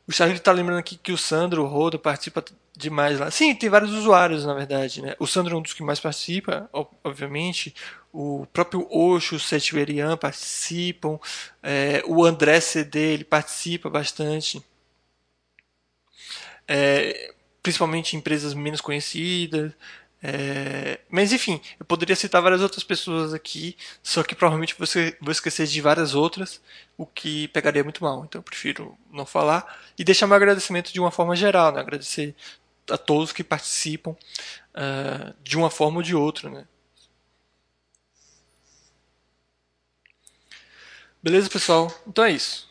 [0.06, 2.42] O Charlie está lembrando aqui que o Sandro, o Rodo, participa
[2.74, 3.30] demais lá.
[3.30, 5.02] Sim, tem vários usuários, na verdade.
[5.02, 5.14] Né?
[5.18, 6.70] O Sandro é um dos que mais participa,
[7.04, 7.74] obviamente.
[8.10, 11.20] O próprio Osho, o Setverian participam.
[11.62, 14.64] É, o André CD ele participa bastante.
[16.66, 19.72] É, principalmente empresas menos conhecidas.
[20.20, 25.30] É, mas enfim, eu poderia citar várias outras pessoas aqui, só que provavelmente você vou
[25.30, 26.60] esquecer de várias outras,
[26.96, 28.24] o que pegaria muito mal.
[28.24, 31.80] Então eu prefiro não falar e deixar meu agradecimento de uma forma geral, né?
[31.80, 32.34] agradecer
[32.90, 36.50] a todos que participam uh, de uma forma ou de outra.
[36.50, 36.66] Né?
[41.22, 41.92] Beleza, pessoal?
[42.06, 42.67] Então é isso.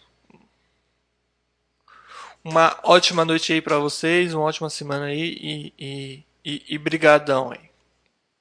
[2.50, 7.52] Uma ótima noite aí para vocês, uma ótima semana aí e, e, e, e brigadão
[7.52, 7.70] aí.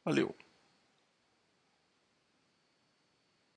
[0.04, 0.32] Valeu.